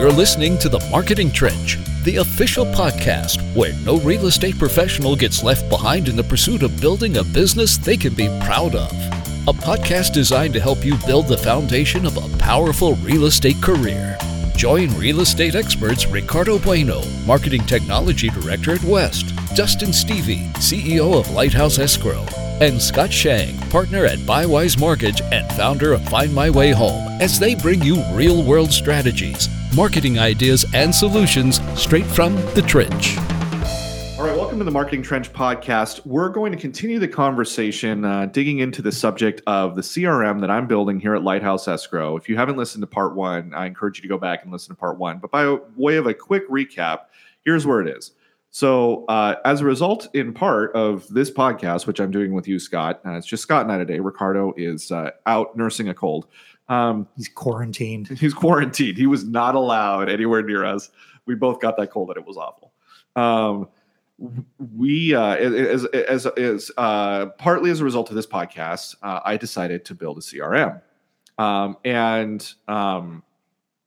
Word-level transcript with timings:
You're 0.00 0.10
listening 0.10 0.56
to 0.60 0.70
The 0.70 0.80
Marketing 0.90 1.30
Trench, 1.30 1.76
the 2.04 2.16
official 2.16 2.64
podcast 2.64 3.38
where 3.54 3.74
no 3.84 3.98
real 3.98 4.28
estate 4.28 4.58
professional 4.58 5.14
gets 5.14 5.42
left 5.42 5.68
behind 5.68 6.08
in 6.08 6.16
the 6.16 6.24
pursuit 6.24 6.62
of 6.62 6.80
building 6.80 7.18
a 7.18 7.22
business 7.22 7.76
they 7.76 7.98
can 7.98 8.14
be 8.14 8.28
proud 8.40 8.74
of. 8.74 8.90
A 9.46 9.52
podcast 9.52 10.14
designed 10.14 10.54
to 10.54 10.60
help 10.60 10.86
you 10.86 10.96
build 11.06 11.28
the 11.28 11.36
foundation 11.36 12.06
of 12.06 12.16
a 12.16 12.38
powerful 12.38 12.94
real 12.94 13.26
estate 13.26 13.60
career. 13.60 14.16
Join 14.56 14.88
real 14.96 15.20
estate 15.20 15.54
experts 15.54 16.06
Ricardo 16.06 16.58
Bueno, 16.58 17.02
Marketing 17.26 17.66
Technology 17.66 18.30
Director 18.30 18.72
at 18.72 18.84
West, 18.84 19.36
Dustin 19.54 19.92
Stevie, 19.92 20.48
CEO 20.54 21.20
of 21.20 21.30
Lighthouse 21.32 21.78
Escrow, 21.78 22.24
and 22.62 22.80
Scott 22.80 23.12
Shang, 23.12 23.54
partner 23.68 24.06
at 24.06 24.18
Bywise 24.20 24.80
Mortgage 24.80 25.20
and 25.30 25.46
founder 25.52 25.92
of 25.92 26.08
Find 26.08 26.32
My 26.32 26.48
Way 26.48 26.70
Home, 26.70 27.20
as 27.20 27.38
they 27.38 27.54
bring 27.54 27.82
you 27.82 28.02
real 28.14 28.42
world 28.42 28.72
strategies, 28.72 29.50
marketing 29.74 30.18
ideas, 30.18 30.64
and 30.74 30.94
solutions 30.94 31.60
straight 31.80 32.06
from 32.06 32.34
the 32.54 32.62
trench. 32.66 33.16
All 34.18 34.26
right, 34.26 34.36
welcome 34.36 34.58
to 34.58 34.64
the 34.64 34.70
Marketing 34.70 35.02
Trench 35.02 35.32
podcast. 35.32 36.04
We're 36.04 36.28
going 36.28 36.52
to 36.52 36.58
continue 36.58 36.98
the 36.98 37.08
conversation, 37.08 38.04
uh, 38.04 38.26
digging 38.26 38.58
into 38.58 38.82
the 38.82 38.92
subject 38.92 39.40
of 39.46 39.76
the 39.76 39.80
CRM 39.80 40.40
that 40.40 40.50
I'm 40.50 40.66
building 40.66 41.00
here 41.00 41.14
at 41.14 41.22
Lighthouse 41.22 41.68
Escrow. 41.68 42.16
If 42.16 42.28
you 42.28 42.36
haven't 42.36 42.56
listened 42.56 42.82
to 42.82 42.86
part 42.86 43.14
one, 43.14 43.54
I 43.54 43.66
encourage 43.66 43.96
you 43.96 44.02
to 44.02 44.08
go 44.08 44.18
back 44.18 44.42
and 44.42 44.52
listen 44.52 44.74
to 44.74 44.78
part 44.78 44.98
one. 44.98 45.18
But 45.18 45.30
by 45.30 45.56
way 45.76 45.96
of 45.96 46.06
a 46.06 46.12
quick 46.12 46.48
recap, 46.50 47.06
here's 47.44 47.66
where 47.66 47.80
it 47.80 47.88
is. 47.88 48.12
So, 48.52 49.04
uh, 49.06 49.36
as 49.44 49.60
a 49.60 49.64
result, 49.64 50.08
in 50.12 50.34
part 50.34 50.74
of 50.74 51.06
this 51.08 51.30
podcast, 51.30 51.86
which 51.86 52.00
I'm 52.00 52.10
doing 52.10 52.34
with 52.34 52.48
you, 52.48 52.58
Scott, 52.58 53.00
uh, 53.06 53.12
it's 53.12 53.26
just 53.26 53.44
Scott 53.44 53.62
and 53.62 53.70
I 53.70 53.78
today. 53.78 54.00
Ricardo 54.00 54.52
is 54.56 54.90
uh, 54.90 55.12
out 55.24 55.56
nursing 55.56 55.88
a 55.88 55.94
cold. 55.94 56.26
Um, 56.70 57.08
he's 57.16 57.28
quarantined. 57.28 58.08
He's 58.18 58.32
quarantined. 58.32 58.96
He 58.96 59.08
was 59.08 59.24
not 59.24 59.56
allowed 59.56 60.08
anywhere 60.08 60.40
near 60.40 60.64
us. 60.64 60.88
We 61.26 61.34
both 61.34 61.60
got 61.60 61.76
that 61.76 61.90
cold, 61.90 62.10
and 62.10 62.16
it 62.16 62.24
was 62.24 62.36
awful. 62.36 62.72
Um, 63.16 63.68
we, 64.76 65.14
uh, 65.14 65.34
as 65.34 65.84
as 65.86 66.26
as 66.26 66.70
uh, 66.76 67.26
partly 67.38 67.72
as 67.72 67.80
a 67.80 67.84
result 67.84 68.08
of 68.10 68.16
this 68.16 68.26
podcast, 68.26 68.94
uh, 69.02 69.18
I 69.24 69.36
decided 69.36 69.84
to 69.86 69.94
build 69.94 70.18
a 70.18 70.20
CRM, 70.20 70.80
um, 71.38 71.76
and 71.84 72.48
um, 72.68 73.24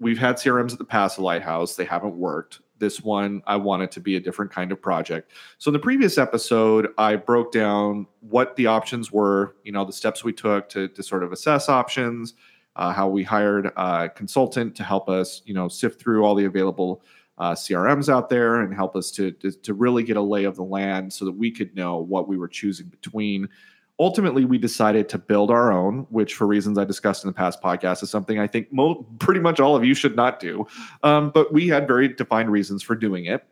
we've 0.01 0.19
had 0.19 0.35
CRMs 0.35 0.73
at 0.73 0.77
the 0.77 0.85
past, 0.85 1.17
Lighthouse. 1.17 1.75
They 1.75 1.85
haven't 1.85 2.15
worked 2.15 2.59
this 2.79 3.01
one 3.01 3.41
i 3.45 3.55
wanted 3.55 3.91
to 3.91 4.01
be 4.01 4.17
a 4.17 4.19
different 4.19 4.51
kind 4.51 4.71
of 4.71 4.81
project 4.81 5.31
so 5.57 5.69
in 5.69 5.73
the 5.73 5.79
previous 5.79 6.17
episode 6.17 6.89
i 6.97 7.15
broke 7.15 7.51
down 7.51 8.05
what 8.19 8.57
the 8.57 8.65
options 8.65 9.09
were 9.09 9.55
you 9.63 9.71
know 9.71 9.85
the 9.85 9.93
steps 9.93 10.23
we 10.23 10.33
took 10.33 10.67
to, 10.67 10.89
to 10.89 11.01
sort 11.01 11.23
of 11.23 11.31
assess 11.31 11.69
options 11.69 12.33
uh, 12.75 12.91
how 12.91 13.07
we 13.07 13.23
hired 13.23 13.71
a 13.75 14.09
consultant 14.09 14.75
to 14.75 14.83
help 14.83 15.09
us 15.09 15.41
you 15.45 15.53
know 15.53 15.67
sift 15.67 16.01
through 16.01 16.23
all 16.23 16.35
the 16.35 16.45
available 16.45 17.03
uh, 17.37 17.53
crms 17.53 18.09
out 18.09 18.29
there 18.29 18.61
and 18.61 18.73
help 18.73 18.95
us 18.95 19.11
to, 19.11 19.31
to 19.31 19.51
to 19.51 19.73
really 19.73 20.03
get 20.03 20.17
a 20.17 20.21
lay 20.21 20.43
of 20.43 20.55
the 20.55 20.63
land 20.63 21.11
so 21.11 21.25
that 21.25 21.31
we 21.31 21.51
could 21.51 21.75
know 21.75 21.97
what 21.97 22.27
we 22.27 22.37
were 22.37 22.47
choosing 22.47 22.87
between. 22.87 23.49
Ultimately 23.99 24.43
we 24.45 24.57
decided 24.57 25.07
to 25.09 25.17
build 25.17 25.51
our 25.51 25.71
own 25.71 26.07
which 26.09 26.33
for 26.33 26.47
reasons 26.47 26.77
i 26.77 26.83
discussed 26.83 27.23
in 27.23 27.27
the 27.27 27.33
past 27.33 27.61
podcast 27.61 28.01
is 28.01 28.09
something 28.09 28.39
i 28.39 28.47
think 28.47 28.73
mo- 28.73 29.05
pretty 29.19 29.39
much 29.39 29.59
all 29.59 29.75
of 29.75 29.85
you 29.85 29.93
should 29.93 30.15
not 30.15 30.39
do. 30.39 30.65
Um, 31.03 31.29
but 31.29 31.53
we 31.53 31.67
had 31.67 31.87
very 31.87 32.07
defined 32.07 32.51
reasons 32.51 32.81
for 32.81 32.95
doing 32.95 33.25
it. 33.25 33.45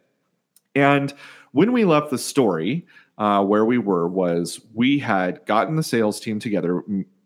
And 0.75 1.13
when 1.51 1.71
we 1.73 1.85
left 1.85 2.11
the 2.11 2.17
story 2.17 2.85
uh, 3.17 3.43
where 3.43 3.65
we 3.65 3.77
were 3.77 4.07
was 4.07 4.59
we 4.73 4.97
had 4.97 5.45
gotten 5.45 5.75
the 5.75 5.83
sales 5.83 6.19
team 6.19 6.39
together 6.39 6.83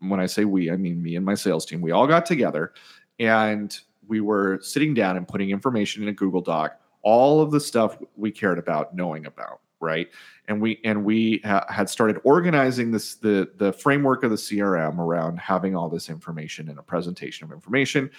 when 0.10 0.20
i 0.20 0.26
say 0.26 0.46
we 0.46 0.72
i 0.72 0.76
mean 0.76 1.02
me 1.02 1.16
and 1.16 1.26
my 1.26 1.36
sales 1.36 1.66
team. 1.66 1.82
We 1.82 1.92
all 1.92 2.08
got 2.08 2.26
together 2.26 2.74
and 3.20 3.78
we 4.08 4.22
were 4.22 4.60
sitting 4.62 4.94
down 4.94 5.18
and 5.18 5.28
putting 5.28 5.50
information 5.50 6.04
in 6.04 6.10
a 6.10 6.14
google 6.14 6.42
doc 6.42 6.80
all 7.02 7.42
of 7.42 7.52
the 7.52 7.60
stuff 7.60 7.98
we 8.16 8.32
cared 8.32 8.60
about 8.60 8.96
knowing 8.96 9.26
about 9.26 9.62
right? 9.80 10.10
And 10.48 10.62
we 10.62 10.80
and 10.84 11.04
we 11.04 11.42
ha- 11.44 11.66
had 11.70 11.90
started 11.90 12.20
organizing 12.24 12.92
this 12.92 13.16
the 13.16 13.52
the 13.58 13.74
framework 13.74 14.24
of 14.24 14.32
the 14.32 14.36
crm 14.36 14.98
around 15.00 15.40
having 15.40 15.76
all 15.76 15.90
this 15.90 16.10
information 16.10 16.70
in 16.70 16.78
a 16.78 16.84
presentation 16.84 17.46
of 17.46 17.52
information. 17.52 18.10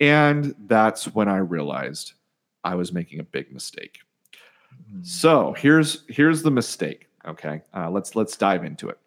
And 0.00 0.54
that's 0.66 1.06
when 1.14 1.28
i 1.28 1.38
realized 1.38 2.14
i 2.64 2.74
was 2.74 2.92
making 2.92 3.20
a 3.20 3.24
big 3.24 3.52
mistake. 3.52 4.00
Mm-hmm. 4.74 5.02
so 5.04 5.52
here's 5.52 6.04
here's 6.08 6.42
the 6.42 6.50
mistake 6.50 7.06
okay? 7.26 7.62
Uh, 7.72 7.90
let's 7.90 8.16
let's 8.16 8.36
dive 8.36 8.64
into 8.64 8.88
it 8.88 8.98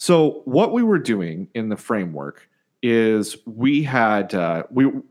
so 0.00 0.40
what 0.46 0.72
we 0.72 0.82
were 0.82 0.98
doing 0.98 1.46
in 1.54 1.68
the 1.68 1.76
framework 1.76 2.48
is 2.82 3.36
we 3.46 3.82
had 3.82 4.34
uh, 4.34 4.64
we 4.70 4.84
do 4.84 5.02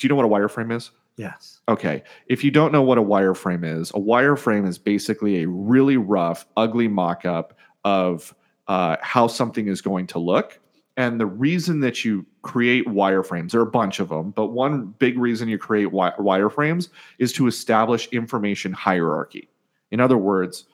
you 0.00 0.08
know 0.08 0.16
what 0.16 0.26
a 0.26 0.28
wireframe 0.28 0.74
is 0.74 0.90
Yes. 1.16 1.60
Okay. 1.68 2.02
If 2.26 2.44
you 2.44 2.50
don't 2.50 2.72
know 2.72 2.82
what 2.82 2.98
a 2.98 3.02
wireframe 3.02 3.64
is, 3.64 3.90
a 3.90 3.94
wireframe 3.94 4.68
is 4.68 4.76
basically 4.76 5.42
a 5.42 5.48
really 5.48 5.96
rough, 5.96 6.46
ugly 6.56 6.88
mock 6.88 7.24
up 7.24 7.56
of 7.84 8.34
uh, 8.68 8.96
how 9.00 9.26
something 9.26 9.68
is 9.68 9.80
going 9.80 10.06
to 10.08 10.18
look. 10.18 10.60
And 10.98 11.18
the 11.20 11.26
reason 11.26 11.80
that 11.80 12.04
you 12.04 12.26
create 12.42 12.86
wireframes, 12.86 13.50
there 13.50 13.60
are 13.60 13.66
a 13.66 13.70
bunch 13.70 14.00
of 14.00 14.08
them, 14.08 14.30
but 14.30 14.48
one 14.48 14.94
big 14.98 15.18
reason 15.18 15.48
you 15.48 15.58
create 15.58 15.84
wi- 15.84 16.14
wireframes 16.18 16.88
is 17.18 17.32
to 17.34 17.46
establish 17.46 18.08
information 18.08 18.72
hierarchy. 18.72 19.48
In 19.90 20.00
other 20.00 20.16
words, 20.16 20.64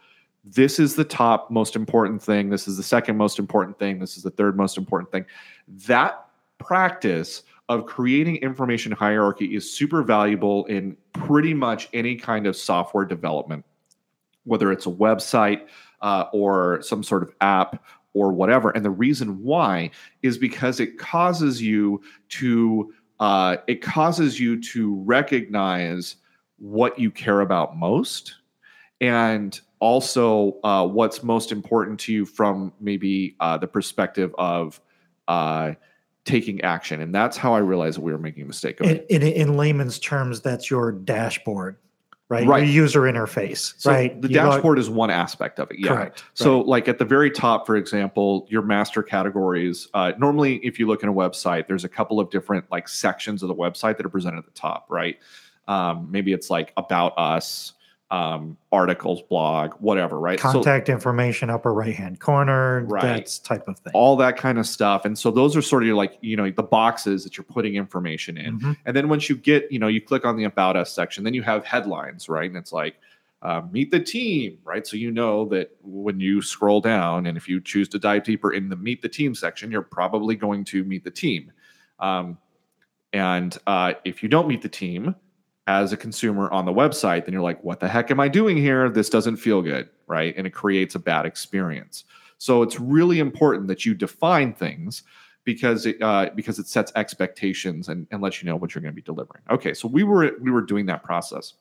this 0.45 0.79
is 0.79 0.97
the 0.97 1.05
top 1.05 1.51
most 1.51 1.77
important 1.77 2.23
thing. 2.23 2.51
This 2.51 2.67
is 2.67 2.77
the 2.77 2.83
second 2.83 3.17
most 3.17 3.39
important 3.39 3.79
thing. 3.79 3.99
This 3.99 4.17
is 4.17 4.23
the 4.23 4.31
third 4.31 4.57
most 4.57 4.77
important 4.77 5.13
thing. 5.13 5.25
That 5.87 6.27
practice 6.59 7.45
of 7.69 7.87
creating 7.87 8.37
information 8.37 8.93
hierarchy 8.93 9.55
is 9.55 9.71
super 9.71 10.03
valuable 10.03 10.65
in 10.67 10.97
pretty 11.13 11.55
much 11.55 11.89
any 11.93 12.17
kind 12.17 12.47
of 12.47 12.57
software 12.57 13.05
development, 13.05 13.65
whether 14.45 14.73
it's 14.73 14.87
a 14.87 14.91
website 14.91 15.67
uh, 16.01 16.25
or 16.33 16.83
some 16.83 17.03
sort 17.03 17.23
of 17.23 17.33
app 17.41 17.85
or 18.15 18.33
whatever. 18.33 18.71
And 18.71 18.85
the 18.85 18.91
reason 18.91 19.43
why 19.43 19.91
is 20.23 20.37
because 20.37 20.81
it 20.81 20.99
causes 20.99 21.63
you 21.63 22.03
to 22.31 22.93
uh, 23.21 23.59
it 23.69 23.81
causes 23.81 24.41
you 24.41 24.61
to 24.61 24.97
recognize 25.03 26.17
what 26.59 26.99
you 26.99 27.11
care 27.11 27.41
about 27.41 27.77
most 27.77 28.35
and 29.01 29.61
also 29.83 30.61
uh, 30.63 30.87
what's 30.87 31.25
most 31.25 31.51
important 31.51 31.99
to 31.99 32.13
you 32.13 32.25
from 32.25 32.73
maybe 32.81 33.35
uh, 33.41 33.59
the 33.59 33.67
perspective 33.67 34.33
of 34.39 34.81
uh, 35.27 35.73
taking 36.25 36.61
action. 36.61 37.01
And 37.01 37.13
that's 37.13 37.37
how 37.37 37.53
I 37.53 37.59
realized 37.59 37.99
that 37.99 38.03
we 38.03 38.13
were 38.13 38.19
making 38.19 38.45
a 38.45 38.47
mistake. 38.47 38.81
In, 38.81 39.03
in, 39.11 39.23
in, 39.23 39.57
layman's 39.57 39.99
terms, 39.99 40.41
that's 40.41 40.71
your 40.71 40.93
dashboard, 40.93 41.79
right? 42.29 42.47
Right. 42.47 42.63
Your 42.63 42.85
user 42.85 43.01
interface, 43.03 43.75
so 43.77 43.91
right? 43.91 44.23
The 44.23 44.29
you 44.29 44.35
dashboard 44.35 44.79
is 44.79 44.89
one 44.89 45.11
aspect 45.11 45.59
of 45.59 45.69
it. 45.73 45.81
Yeah. 45.81 45.89
Correct. 45.89 46.25
So, 46.35 46.59
right. 46.59 46.67
like 46.67 46.89
at 46.89 46.99
the 46.99 47.05
very 47.05 47.33
top, 47.33 47.67
for 47.67 47.75
example, 47.75 48.47
your 48.49 48.63
master 48.63 49.03
categories. 49.03 49.89
Uh, 49.95 50.13
normally, 50.17 50.59
if 50.59 50.79
you 50.79 50.87
look 50.87 51.03
in 51.03 51.09
a 51.09 51.15
website, 51.15 51.67
there's 51.67 51.85
a 51.85 51.89
couple 51.89 52.21
of 52.21 52.31
different 52.31 52.71
like 52.71 52.87
sections 52.87 53.43
of 53.43 53.49
the 53.49 53.57
website 53.57 53.97
that 53.97 54.07
are 54.07 54.11
presented 54.11 54.39
at 54.39 54.45
the 54.45 54.53
top, 54.53 54.87
right? 54.89 55.19
Um, 55.67 56.09
maybe 56.09 56.33
it's 56.33 56.51
like 56.51 56.73
about 56.77 57.15
us 57.19 57.73
um, 58.13 58.59
articles, 58.71 59.23
blog, 59.23 59.73
whatever, 59.81 60.21
right? 60.21 60.39
Contact 60.39 60.89
so, 60.89 60.93
information, 60.93 61.49
upper 61.49 61.73
right 61.73 61.95
hand 61.95 62.21
corner, 62.21 62.85
right? 62.85 63.25
That 63.25 63.41
type 63.43 63.67
of 63.67 63.79
thing. 63.79 63.91
All 63.95 64.17
that 64.17 64.37
kind 64.37 64.59
of 64.59 64.67
stuff. 64.67 65.07
And 65.07 65.19
so 65.19 65.31
those 65.31 65.57
are 65.57 65.63
sort 65.63 65.89
of 65.89 65.97
like, 65.97 66.19
you 66.21 66.37
know, 66.37 66.51
the 66.51 66.63
boxes 66.63 67.25
that 67.25 67.39
you're 67.39 67.45
putting 67.45 67.75
information 67.75 68.37
in. 68.37 68.59
Mm-hmm. 68.59 68.73
And 68.85 68.95
then 68.95 69.09
once 69.09 69.31
you 69.31 69.37
get, 69.37 69.73
you 69.73 69.79
know, 69.79 69.89
you 69.89 70.03
click 70.03 70.27
on 70.27 70.37
the 70.37 70.45
About 70.45 70.77
Us 70.77 70.93
section, 70.93 71.25
then 71.25 71.33
you 71.33 71.41
have 71.43 71.65
headlines, 71.65 72.29
right? 72.29 72.49
And 72.49 72.57
it's 72.59 72.71
like, 72.71 72.97
uh, 73.41 73.63
meet 73.73 73.91
the 73.91 73.99
team, 73.99 74.59
right? 74.63 74.87
So 74.87 74.99
you 74.99 75.11
know 75.11 75.47
that 75.47 75.75
when 75.83 76.21
you 76.21 76.43
scroll 76.43 76.83
down, 76.83 77.27
and 77.27 77.39
if 77.39 77.49
you 77.49 77.63
choose 77.63 77.89
to 77.89 77.99
dive 77.99 78.25
deeper 78.25 78.53
in 78.53 78.69
the 78.69 78.77
meet 78.77 79.01
the 79.01 79.09
team 79.09 79.35
section, 79.35 79.71
you're 79.73 79.81
probably 79.83 80.37
going 80.37 80.65
to 80.65 80.85
meet 80.85 81.03
the 81.03 81.11
team. 81.11 81.51
Um, 81.99 82.37
and 83.15 83.57
uh, 83.67 83.95
if 84.05 84.23
you 84.23 84.29
don't 84.29 84.47
meet 84.47 84.61
the 84.61 84.69
team, 84.69 85.17
as 85.67 85.93
a 85.93 85.97
consumer 85.97 86.51
on 86.51 86.65
the 86.65 86.73
website, 86.73 87.25
then 87.25 87.33
you're 87.33 87.43
like, 87.43 87.63
what 87.63 87.81
the 87.81 87.89
heck 87.89 88.11
am 88.11 88.21
I 88.21 88.29
doing 88.29 88.57
here? 88.57 88.89
This 88.89 89.09
doesn't 89.09 89.37
feel 89.37 89.63
good, 89.63 89.89
right? 90.07 90.35
And 90.37 90.47
it 90.47 90.51
creates 90.51 90.95
a 90.95 90.99
bad 90.99 91.25
experience. 91.25 92.05
So 92.39 92.63
it's 92.63 92.81
really 92.81 93.21
important 93.21 93.69
that 93.69 93.87
you 93.87 93.95
define 93.95 94.53
things 94.53 95.05
because 95.45 95.87
it 95.87 96.01
uh, 96.03 96.31
because 96.35 96.59
it 96.59 96.67
sets 96.67 96.93
expectations 96.97 97.89
and, 97.89 98.07
and 98.11 98.21
lets 98.21 98.43
you 98.43 98.49
know 98.49 98.57
what 98.57 98.75
you're 98.75 98.83
going 98.83 98.93
to 98.93 98.97
be 98.97 99.03
delivering. 99.03 99.43
Okay, 99.51 99.75
so 99.75 99.87
we 99.87 100.03
were 100.03 100.33
we 100.41 100.51
were 100.51 100.63
doing 100.63 100.87
that 100.87 101.05
process. 101.05 101.55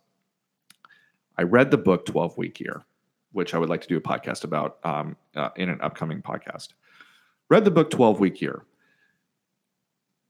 I 1.38 1.44
read 1.44 1.72
the 1.72 1.78
book 1.78 2.06
12 2.06 2.38
Week 2.38 2.60
Year, 2.60 2.84
which 3.32 3.54
I 3.54 3.58
would 3.58 3.70
like 3.70 3.82
to 3.82 3.88
do 3.88 3.98
a 3.98 4.02
podcast 4.02 4.44
about 4.44 4.80
um, 4.84 5.16
uh, 5.36 5.50
in 5.56 5.70
an 5.70 5.80
upcoming 5.82 6.22
podcast. 6.22 6.70
Read 7.50 7.66
the 7.66 7.72
book 7.72 7.90
12 7.90 8.20
Week 8.20 8.42
Year. 8.42 8.64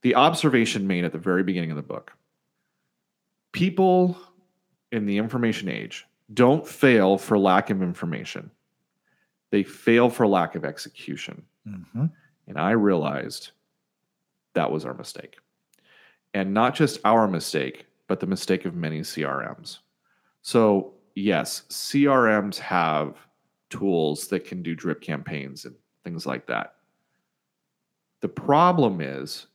The 0.02 0.16
observation 0.16 0.88
made 0.88 1.06
at 1.06 1.12
the 1.12 1.18
very 1.18 1.44
beginning 1.44 1.72
of 1.72 1.78
the 1.78 1.84
book 1.84 2.14
people 3.52 4.18
in 4.92 5.06
the 5.06 5.18
information 5.18 5.70
age 5.70 6.06
don't 6.34 6.68
fail 6.68 7.18
for 7.18 7.38
lack 7.38 7.70
of 7.70 7.82
information. 7.82 8.52
They 9.52 9.64
fail 9.64 10.10
for 10.10 10.28
lack 10.28 10.56
of 10.56 10.64
execution. 10.64 11.44
Mm-hmm. 11.68 12.06
And 12.48 12.58
I 12.58 12.72
realized 12.72 13.52
that 14.54 14.72
was 14.72 14.86
our 14.86 14.94
mistake. 14.94 15.38
And 16.34 16.54
not 16.54 16.76
just 16.76 17.00
our 17.04 17.28
mistake, 17.28 17.86
but 18.08 18.20
the 18.20 18.28
mistake 18.28 18.66
of 18.66 18.76
many 18.76 19.02
CRMs. 19.02 19.80
So, 20.42 20.94
yes, 21.16 21.64
CRMs 21.70 22.58
have 22.58 23.16
tools 23.70 24.28
that 24.28 24.46
can 24.46 24.64
do 24.64 24.76
drip 24.76 25.02
campaigns 25.02 25.66
and 25.66 25.76
things 26.04 26.26
like 26.26 26.48
that. 26.48 26.76
The 28.22 28.30
problem 28.30 29.02
is, 29.02 29.48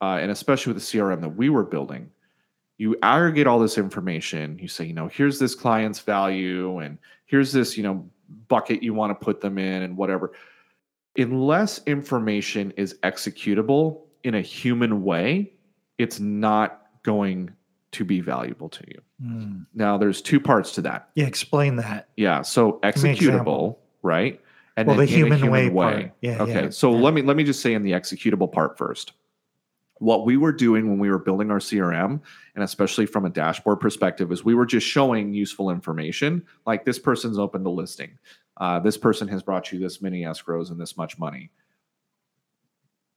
uh, 0.00 0.18
and 0.20 0.30
especially 0.30 0.72
with 0.72 0.82
the 0.82 0.98
CRM 0.98 1.20
that 1.20 1.36
we 1.36 1.48
were 1.48 1.64
building, 1.64 2.10
you 2.78 2.96
aggregate 3.02 3.46
all 3.46 3.58
this 3.58 3.76
information. 3.76 4.58
You 4.60 4.68
say, 4.68 4.84
you 4.86 4.94
know, 4.94 5.08
here's 5.08 5.38
this 5.38 5.54
client's 5.54 5.98
value, 6.00 6.78
and 6.78 6.96
here's 7.26 7.52
this, 7.52 7.76
you 7.76 7.82
know, 7.82 8.08
bucket 8.46 8.82
you 8.82 8.94
want 8.94 9.10
to 9.18 9.24
put 9.24 9.40
them 9.40 9.58
in, 9.58 9.82
and 9.82 9.96
whatever. 9.96 10.32
Unless 11.16 11.82
information 11.86 12.72
is 12.76 12.94
executable 13.02 14.02
in 14.22 14.36
a 14.36 14.40
human 14.40 15.02
way, 15.02 15.52
it's 15.98 16.20
not 16.20 16.86
going 17.02 17.50
to 17.90 18.04
be 18.04 18.20
valuable 18.20 18.68
to 18.68 18.84
you. 18.86 19.00
Mm. 19.24 19.66
Now, 19.74 19.98
there's 19.98 20.22
two 20.22 20.38
parts 20.38 20.72
to 20.74 20.82
that. 20.82 21.08
Yeah, 21.14 21.26
explain 21.26 21.76
that. 21.76 22.08
Yeah. 22.16 22.42
So 22.42 22.72
me 22.72 22.78
an 22.82 22.88
example. 23.06 23.10
executable, 23.10 23.76
right? 24.02 24.40
And 24.76 24.86
Well, 24.86 24.96
then 24.96 25.06
the 25.06 25.12
a 25.12 25.16
human 25.16 25.50
way 25.50 25.68
part. 25.68 26.12
Yeah, 26.20 26.42
Okay. 26.42 26.52
yeah, 26.64 26.70
so 26.70 26.94
yeah. 26.94 27.02
let 27.02 27.14
me 27.14 27.22
let 27.22 27.36
me 27.36 27.42
just 27.42 27.60
say 27.60 27.74
in 27.74 27.82
the 27.82 27.92
executable 27.92 28.50
part 28.52 28.78
first. 28.78 29.12
What 29.98 30.24
we 30.24 30.36
were 30.36 30.52
doing 30.52 30.88
when 30.88 30.98
we 30.98 31.10
were 31.10 31.18
building 31.18 31.50
our 31.50 31.58
CRM, 31.58 32.20
and 32.54 32.64
especially 32.64 33.06
from 33.06 33.24
a 33.24 33.30
dashboard 33.30 33.80
perspective, 33.80 34.30
is 34.30 34.44
we 34.44 34.54
were 34.54 34.66
just 34.66 34.86
showing 34.86 35.34
useful 35.34 35.70
information 35.70 36.44
like 36.66 36.84
this 36.84 36.98
person's 36.98 37.38
opened 37.38 37.66
a 37.66 37.70
listing. 37.70 38.16
Uh, 38.58 38.78
this 38.78 38.96
person 38.96 39.26
has 39.28 39.42
brought 39.42 39.72
you 39.72 39.78
this 39.78 40.00
many 40.00 40.22
escrows 40.22 40.70
and 40.70 40.80
this 40.80 40.96
much 40.96 41.18
money. 41.18 41.50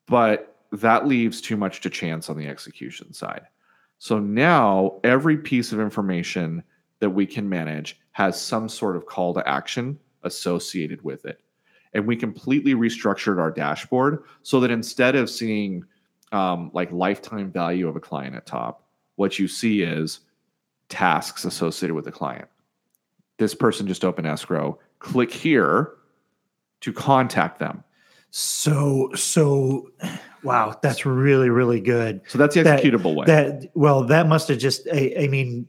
But 0.07 0.55
that 0.71 1.07
leaves 1.07 1.41
too 1.41 1.57
much 1.57 1.81
to 1.81 1.89
chance 1.89 2.29
on 2.29 2.37
the 2.37 2.47
execution 2.47 3.13
side. 3.13 3.43
So 3.99 4.19
now 4.19 4.99
every 5.03 5.37
piece 5.37 5.71
of 5.71 5.79
information 5.79 6.63
that 6.99 7.09
we 7.09 7.25
can 7.25 7.47
manage 7.47 7.99
has 8.11 8.39
some 8.39 8.69
sort 8.69 8.95
of 8.95 9.05
call 9.05 9.33
to 9.33 9.47
action 9.47 9.99
associated 10.23 11.03
with 11.03 11.25
it. 11.25 11.39
And 11.93 12.07
we 12.07 12.15
completely 12.15 12.73
restructured 12.73 13.39
our 13.39 13.51
dashboard 13.51 14.23
so 14.43 14.59
that 14.61 14.71
instead 14.71 15.15
of 15.15 15.29
seeing 15.29 15.83
um, 16.31 16.71
like 16.73 16.91
lifetime 16.91 17.51
value 17.51 17.87
of 17.87 17.95
a 17.95 17.99
client 17.99 18.35
at 18.35 18.45
top, 18.45 18.83
what 19.15 19.39
you 19.39 19.47
see 19.47 19.81
is 19.81 20.21
tasks 20.89 21.45
associated 21.45 21.93
with 21.93 22.05
the 22.05 22.11
client. 22.11 22.47
This 23.37 23.53
person 23.53 23.87
just 23.87 24.05
opened 24.05 24.27
escrow. 24.27 24.79
Click 24.99 25.31
here 25.31 25.93
to 26.81 26.93
contact 26.93 27.59
them. 27.59 27.83
So, 28.29 29.11
so, 29.13 29.89
wow, 30.43 30.77
that's 30.81 31.05
really, 31.05 31.49
really 31.49 31.81
good. 31.81 32.21
So 32.27 32.37
that's 32.37 32.55
the 32.55 32.63
That- 32.63 32.81
executable 32.81 33.15
way. 33.15 33.25
That 33.25 33.71
well, 33.73 34.05
that 34.05 34.27
must 34.27 34.47
have 34.47 34.57
just. 34.57 34.87
I, 34.91 35.13
I 35.21 35.27
mean, 35.27 35.67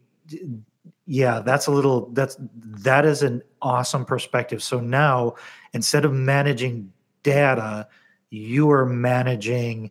yeah, 1.06 1.41
that's 1.41 1.67
a 1.67 1.73
little. 1.73 2.08
That's 2.11 2.37
that 2.85 3.05
is 3.05 3.23
an 3.23 3.43
awesome 3.62 4.05
perspective. 4.05 4.62
So 4.62 4.79
now, 4.79 5.35
instead 5.73 6.05
of 6.05 6.12
managing 6.12 6.93
data, 7.25 7.88
you 8.31 8.70
are 8.70 8.87
managing 8.87 9.91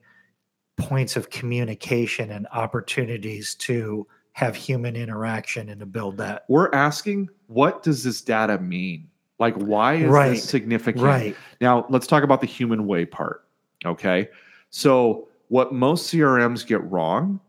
points 0.82 1.16
of 1.16 1.30
communication 1.30 2.32
and 2.32 2.48
opportunities 2.52 3.56
to 3.56 4.08
have 4.34 4.56
human 4.56 4.96
interaction 4.96 5.70
and 5.70 5.80
to 5.80 5.86
build 5.86 6.18
that. 6.18 6.46
We're 6.48 6.72
asking, 6.74 7.30
what 7.48 7.84
does 7.84 8.04
this 8.04 8.22
data 8.22 8.60
mean? 8.60 9.08
Like, 9.40 9.56
why 9.56 9.96
is 9.96 10.10
Right. 10.10 10.30
this 10.32 10.44
significant? 10.44 11.04
Right. 11.04 11.36
Now, 11.60 11.86
let's 11.90 12.08
talk 12.08 12.24
about 12.24 12.42
the 12.42 12.48
human 12.48 12.88
way 12.88 13.06
part. 13.06 13.44
Okay. 13.86 14.30
So, 14.70 15.28
what 15.50 15.74
most 15.74 16.12
CRMs 16.12 16.66
get 16.66 16.82
wrong 16.90 17.40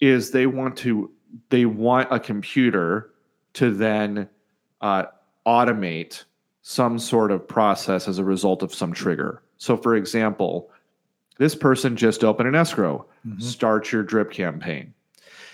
is 0.00 0.30
they 0.32 0.46
want 0.46 0.76
to 0.78 1.10
they 1.50 1.66
want 1.66 2.08
a 2.10 2.18
computer 2.18 3.10
to 3.54 3.70
then 3.70 4.28
uh, 4.80 5.04
automate 5.46 6.24
some 6.62 6.98
sort 6.98 7.30
of 7.30 7.46
process 7.46 8.08
as 8.08 8.18
a 8.18 8.24
result 8.24 8.62
of 8.62 8.74
some 8.74 8.92
trigger. 8.92 9.42
So, 9.58 9.76
for 9.76 9.94
example, 9.96 10.70
this 11.38 11.54
person 11.54 11.96
just 11.96 12.24
opened 12.24 12.48
an 12.48 12.54
escrow. 12.54 13.06
Mhm. 13.26 13.42
Start 13.42 13.92
your 13.92 14.02
drip 14.02 14.30
campaign. 14.30 14.92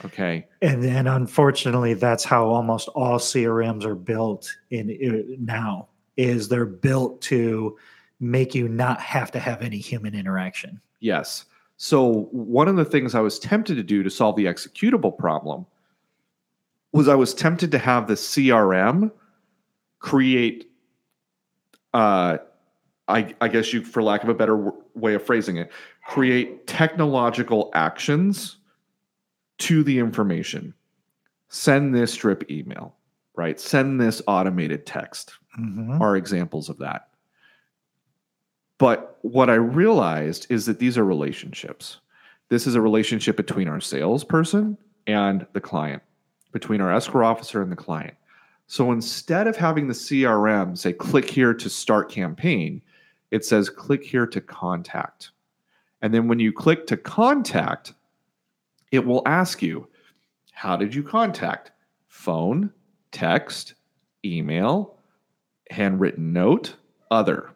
Okay. 0.04 0.46
And 0.60 0.82
then, 0.82 1.06
unfortunately, 1.06 1.94
that's 1.94 2.24
how 2.24 2.46
almost 2.46 2.88
all 2.88 3.18
CRMs 3.18 3.84
are 3.84 3.94
built 3.94 4.52
in, 4.70 4.90
in 4.90 5.36
now. 5.40 5.88
Is 6.16 6.48
they're 6.48 6.66
built 6.66 7.20
to 7.22 7.76
make 8.20 8.54
you 8.54 8.68
not 8.68 9.00
have 9.00 9.30
to 9.32 9.38
have 9.38 9.62
any 9.62 9.78
human 9.78 10.14
interaction. 10.14 10.80
Yes. 11.00 11.46
So 11.76 12.28
one 12.30 12.68
of 12.68 12.76
the 12.76 12.84
things 12.84 13.14
I 13.14 13.20
was 13.20 13.38
tempted 13.38 13.74
to 13.74 13.82
do 13.82 14.02
to 14.02 14.10
solve 14.10 14.36
the 14.36 14.44
executable 14.44 15.16
problem 15.16 15.66
was 16.92 17.08
I 17.08 17.16
was 17.16 17.34
tempted 17.34 17.72
to 17.72 17.78
have 17.78 18.06
the 18.06 18.14
CRM 18.14 19.10
create 19.98 20.70
uh 21.94 22.38
I, 23.12 23.34
I 23.42 23.48
guess 23.48 23.72
you, 23.72 23.84
for 23.84 24.02
lack 24.02 24.22
of 24.22 24.30
a 24.30 24.34
better 24.34 24.56
w- 24.56 24.82
way 24.94 25.14
of 25.14 25.22
phrasing 25.22 25.58
it, 25.58 25.70
create 26.06 26.66
technological 26.66 27.70
actions 27.74 28.56
to 29.58 29.84
the 29.84 29.98
information. 29.98 30.72
Send 31.48 31.94
this 31.94 32.16
drip 32.16 32.50
email, 32.50 32.96
right? 33.36 33.60
Send 33.60 34.00
this 34.00 34.22
automated 34.26 34.86
text 34.86 35.34
Mhm. 35.60 36.00
are 36.00 36.16
examples 36.16 36.70
of 36.70 36.78
that. 36.78 37.08
But 38.78 39.18
what 39.20 39.50
I 39.50 39.54
realized 39.54 40.46
is 40.48 40.64
that 40.66 40.78
these 40.78 40.96
are 40.96 41.04
relationships. 41.04 41.98
This 42.48 42.66
is 42.66 42.74
a 42.74 42.80
relationship 42.80 43.36
between 43.36 43.68
our 43.68 43.80
salesperson 43.80 44.78
and 45.06 45.46
the 45.52 45.60
client, 45.60 46.02
between 46.52 46.80
our 46.80 46.90
escrow 46.92 47.26
officer 47.26 47.60
and 47.60 47.70
the 47.70 47.76
client. 47.76 48.14
So 48.66 48.90
instead 48.90 49.46
of 49.46 49.56
having 49.56 49.86
the 49.88 49.94
CRM 49.94 50.76
say, 50.76 50.94
click 50.94 51.28
here 51.28 51.52
to 51.52 51.68
start 51.68 52.10
campaign, 52.10 52.80
it 53.32 53.44
says, 53.44 53.70
click 53.70 54.04
here 54.04 54.26
to 54.26 54.40
contact. 54.40 55.32
And 56.02 56.12
then 56.12 56.28
when 56.28 56.38
you 56.38 56.52
click 56.52 56.86
to 56.88 56.96
contact, 56.96 57.94
it 58.92 59.04
will 59.04 59.22
ask 59.26 59.62
you, 59.62 59.88
how 60.52 60.76
did 60.76 60.94
you 60.94 61.02
contact? 61.02 61.72
Phone, 62.08 62.70
text, 63.10 63.74
email, 64.24 64.98
handwritten 65.70 66.32
note, 66.32 66.76
other. 67.10 67.50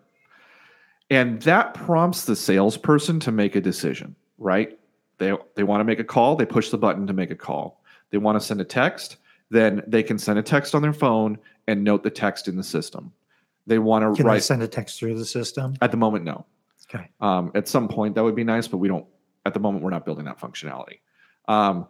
And 1.11 1.43
that 1.43 1.75
prompts 1.75 2.25
the 2.25 2.35
salesperson 2.35 3.21
to 3.21 3.31
make 3.31 3.55
a 3.55 3.61
decision, 3.61 4.17
right? 4.39 4.79
They, 5.19 5.35
they 5.57 5.63
want 5.63 5.81
to 5.81 5.85
make 5.85 6.01
a 6.01 6.05
call, 6.05 6.37
they 6.37 6.47
push 6.47 6.71
the 6.71 6.79
button 6.79 7.07
to 7.07 7.13
make 7.13 7.31
a 7.31 7.37
call. 7.37 7.83
They 8.11 8.19
want 8.19 8.41
to 8.41 8.45
send 8.45 8.63
a 8.63 8.65
text, 8.65 9.19
then 9.51 9.83
they 9.87 10.03
can 10.03 10.19
send 10.19 10.39
a 10.39 10.43
text 10.43 10.75
on 10.75 10.81
their 10.81 10.95
phone 10.95 11.39
and 11.67 11.85
note 11.85 12.03
the 12.03 12.11
text 12.11 12.49
in 12.49 12.57
the 12.57 12.63
system. 12.63 13.13
They 13.67 13.79
want 13.79 14.05
to 14.05 14.17
Can 14.17 14.27
write, 14.27 14.43
send 14.43 14.63
a 14.63 14.69
text 14.69 14.99
through 14.99 15.19
the 15.19 15.25
system? 15.25 15.75
at 15.83 15.91
the 15.91 15.97
moment, 15.97 16.25
no. 16.25 16.47
Okay. 16.89 17.09
Um, 17.21 17.51
at 17.55 17.67
some 17.67 17.89
point, 17.89 18.15
that 18.15 18.23
would 18.23 18.37
be 18.37 18.45
nice, 18.45 18.69
but 18.69 18.77
we 18.79 18.89
don't. 18.89 19.07
At 19.45 19.55
the 19.55 19.61
moment, 19.61 19.83
we're 19.85 19.91
not 19.91 20.05
building 20.05 20.25
that 20.27 20.39
functionality. 20.41 20.99
Um, 21.49 21.87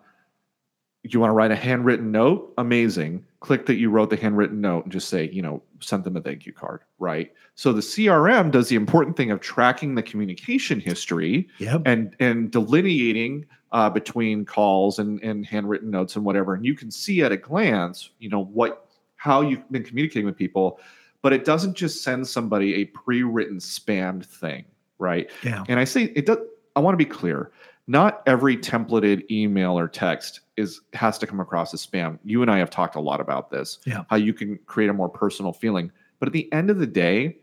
you 1.02 1.20
want 1.20 1.30
to 1.30 1.34
write 1.34 1.50
a 1.52 1.56
handwritten 1.56 2.10
note? 2.10 2.52
Amazing. 2.58 3.24
Click 3.40 3.66
that 3.66 3.76
you 3.76 3.90
wrote 3.90 4.10
the 4.10 4.16
handwritten 4.16 4.60
note 4.60 4.84
and 4.84 4.92
just 4.92 5.08
say, 5.08 5.30
you 5.30 5.40
know, 5.40 5.62
send 5.80 6.02
them 6.02 6.16
a 6.16 6.20
thank 6.20 6.46
you 6.46 6.52
card, 6.52 6.80
right? 6.98 7.32
So 7.54 7.72
the 7.72 7.80
CRM 7.80 8.50
does 8.50 8.68
the 8.68 8.74
important 8.76 9.16
thing 9.16 9.30
of 9.30 9.40
tracking 9.40 9.94
the 9.94 10.02
communication 10.02 10.80
history 10.80 11.48
Yep. 11.58 11.82
and 11.86 12.16
and 12.18 12.50
delineating 12.50 13.46
uh, 13.72 13.88
between 13.90 14.44
calls 14.44 14.98
and 14.98 15.22
and 15.22 15.46
handwritten 15.46 15.90
notes 15.90 16.16
and 16.16 16.24
whatever, 16.24 16.54
and 16.54 16.64
you 16.64 16.74
can 16.74 16.90
see 16.90 17.22
at 17.22 17.30
a 17.32 17.36
glance, 17.36 18.10
you 18.18 18.28
know, 18.28 18.44
what 18.44 18.88
how 19.16 19.42
you've 19.42 19.70
been 19.70 19.84
communicating 19.84 20.26
with 20.26 20.36
people, 20.36 20.80
but 21.26 21.32
it 21.32 21.44
doesn't 21.44 21.74
just 21.74 22.04
send 22.04 22.24
somebody 22.24 22.76
a 22.76 22.84
pre-written 22.84 23.56
spammed 23.56 24.24
thing, 24.24 24.64
right? 25.00 25.28
Yeah. 25.42 25.64
And 25.68 25.80
I 25.80 25.82
say 25.82 26.04
it 26.14 26.24
does. 26.24 26.38
I 26.76 26.78
want 26.80 26.92
to 26.92 27.04
be 27.04 27.04
clear. 27.04 27.50
Not 27.88 28.22
every 28.26 28.56
templated 28.56 29.28
email 29.28 29.76
or 29.76 29.88
text 29.88 30.42
is 30.56 30.82
has 30.92 31.18
to 31.18 31.26
come 31.26 31.40
across 31.40 31.74
as 31.74 31.84
spam. 31.84 32.20
You 32.22 32.42
and 32.42 32.50
I 32.50 32.58
have 32.58 32.70
talked 32.70 32.94
a 32.94 33.00
lot 33.00 33.20
about 33.20 33.50
this. 33.50 33.80
Yeah. 33.84 34.04
How 34.08 34.14
you 34.14 34.32
can 34.32 34.56
create 34.66 34.88
a 34.88 34.92
more 34.92 35.08
personal 35.08 35.52
feeling. 35.52 35.90
But 36.20 36.28
at 36.28 36.32
the 36.32 36.48
end 36.52 36.70
of 36.70 36.78
the 36.78 36.86
day, 36.86 37.38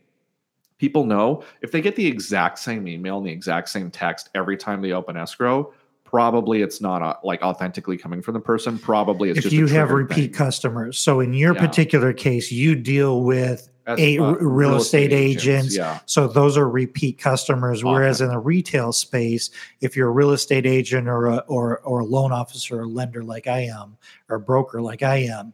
people 0.77 1.05
know 1.05 1.43
if 1.61 1.73
they 1.73 1.81
get 1.81 1.97
the 1.97 2.07
exact 2.07 2.59
same 2.59 2.87
email 2.87 3.17
and 3.17 3.27
the 3.27 3.31
exact 3.31 3.67
same 3.67 3.91
text 3.91 4.29
every 4.33 4.55
time 4.55 4.81
they 4.81 4.93
open 4.93 5.17
escrow, 5.17 5.73
probably 6.05 6.61
it's 6.61 6.79
not 6.79 7.01
uh, 7.01 7.15
like 7.23 7.41
authentically 7.41 7.97
coming 7.97 8.21
from 8.21 8.35
the 8.35 8.39
person. 8.39 8.77
Probably 8.77 9.29
it's 9.31 9.39
if 9.39 9.43
just 9.45 9.53
a 9.55 9.57
you 9.57 9.65
have 9.65 9.89
repeat 9.89 10.15
thing. 10.27 10.31
customers, 10.33 10.99
so 10.99 11.19
in 11.19 11.33
your 11.33 11.55
Yeah. 11.55 11.65
particular 11.65 12.13
case, 12.13 12.51
you 12.51 12.75
deal 12.75 13.23
with 13.23 13.67
a- 13.87 14.17
uh, 14.17 14.31
real 14.33 14.75
estate 14.75 15.11
agents. 15.13 15.75
Yeah. 15.75 15.99
So 16.05 16.27
those 16.27 16.57
are 16.57 16.69
repeat 16.69 17.17
customers. 17.17 17.83
Whereas 17.83 18.21
in 18.21 18.29
the 18.29 18.39
retail 18.39 18.93
space, 18.93 19.49
if 19.81 19.95
you're 19.95 20.07
a 20.09 20.11
real 20.11 20.31
estate 20.31 20.65
agent 20.65 21.07
or 21.07 21.27
a, 21.27 21.37
or 21.47 21.79
or 21.79 21.99
a 22.01 22.05
loan 22.05 22.31
officer 22.31 22.79
or 22.81 22.87
lender 22.87 23.23
like 23.23 23.47
I 23.47 23.59
am, 23.65 23.97
or 24.29 24.37
a 24.37 24.39
broker 24.39 24.81
like 24.81 25.03
I 25.03 25.17
am, 25.17 25.53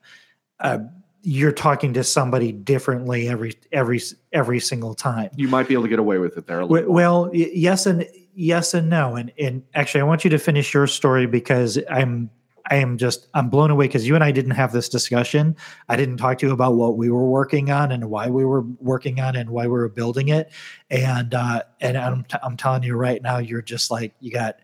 uh, 0.60 0.80
you're 1.22 1.52
talking 1.52 1.94
to 1.94 2.04
somebody 2.04 2.52
differently 2.52 3.28
every 3.28 3.56
every 3.72 4.02
every 4.32 4.60
single 4.60 4.94
time. 4.94 5.30
You 5.36 5.48
might 5.48 5.68
be 5.68 5.74
able 5.74 5.84
to 5.84 5.90
get 5.90 6.00
away 6.00 6.18
with 6.18 6.38
it 6.38 6.48
there 6.48 6.60
a 6.60 6.66
little 6.66 6.78
W- 6.78 6.92
Well, 6.92 7.30
yes 7.34 7.86
and 7.86 8.08
yes 8.36 8.74
and 8.74 8.90
no. 8.90 9.16
And 9.16 9.32
and 9.38 9.64
actually, 9.76 10.02
I 10.02 10.06
want 10.06 10.24
you 10.24 10.30
to 10.30 10.40
finish 10.40 10.74
your 10.74 10.88
story 10.88 11.26
because 11.26 11.78
I'm 11.90 12.30
I 12.70 12.76
am 12.76 12.98
just 12.98 13.28
I'm 13.34 13.50
blown 13.50 13.72
away 13.72 13.88
because 13.88 14.08
you 14.08 14.16
and 14.16 14.24
I 14.24 14.32
didn't 14.32 14.52
have 14.52 14.72
this 14.72 14.90
discussion. 14.90 15.56
I 15.88 15.96
didn't 15.96 16.18
talk 16.18 16.38
to 16.40 16.48
you 16.48 16.54
about 16.54 16.76
what 16.76 16.98
we 16.98 17.10
were 17.10 17.28
working 17.28 17.72
on 17.72 17.92
and 17.92 18.10
why 18.10 18.30
we 18.30 18.46
were 18.46 18.62
working 18.62 19.20
on 19.20 19.36
and 19.36 19.50
why 19.50 19.64
we 19.64 19.74
were 19.74 19.90
building 19.90 20.30
it. 20.30 20.52
And 20.90 21.34
uh, 21.34 21.64
and 21.82 21.98
I'm 21.98 22.24
t- 22.24 22.38
I'm 22.44 22.58
telling 22.58 22.84
you 22.84 22.96
right 22.96 23.22
now, 23.22 23.40
you're 23.40 23.62
just 23.62 23.92
like 23.92 24.14
you 24.20 24.32
got 24.32 24.60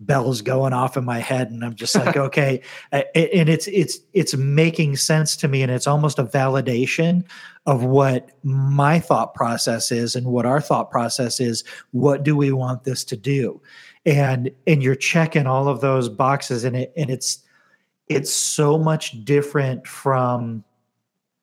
bells 0.00 0.40
going 0.40 0.72
off 0.72 0.96
in 0.96 1.04
my 1.04 1.18
head 1.18 1.50
and 1.50 1.62
i'm 1.62 1.74
just 1.74 1.94
like 1.94 2.16
okay 2.16 2.62
and 2.92 3.50
it's 3.50 3.68
it's 3.68 3.98
it's 4.14 4.34
making 4.34 4.96
sense 4.96 5.36
to 5.36 5.46
me 5.46 5.62
and 5.62 5.70
it's 5.70 5.86
almost 5.86 6.18
a 6.18 6.24
validation 6.24 7.22
of 7.66 7.84
what 7.84 8.30
my 8.42 8.98
thought 8.98 9.34
process 9.34 9.92
is 9.92 10.16
and 10.16 10.26
what 10.26 10.46
our 10.46 10.58
thought 10.58 10.90
process 10.90 11.38
is 11.38 11.62
what 11.90 12.22
do 12.22 12.34
we 12.34 12.50
want 12.50 12.84
this 12.84 13.04
to 13.04 13.14
do 13.14 13.60
and 14.06 14.50
and 14.66 14.82
you're 14.82 14.94
checking 14.94 15.46
all 15.46 15.68
of 15.68 15.82
those 15.82 16.08
boxes 16.08 16.64
and 16.64 16.74
it 16.76 16.92
and 16.96 17.10
it's 17.10 17.40
it's 18.10 18.32
so 18.32 18.76
much 18.76 19.24
different 19.24 19.86
from 19.86 20.62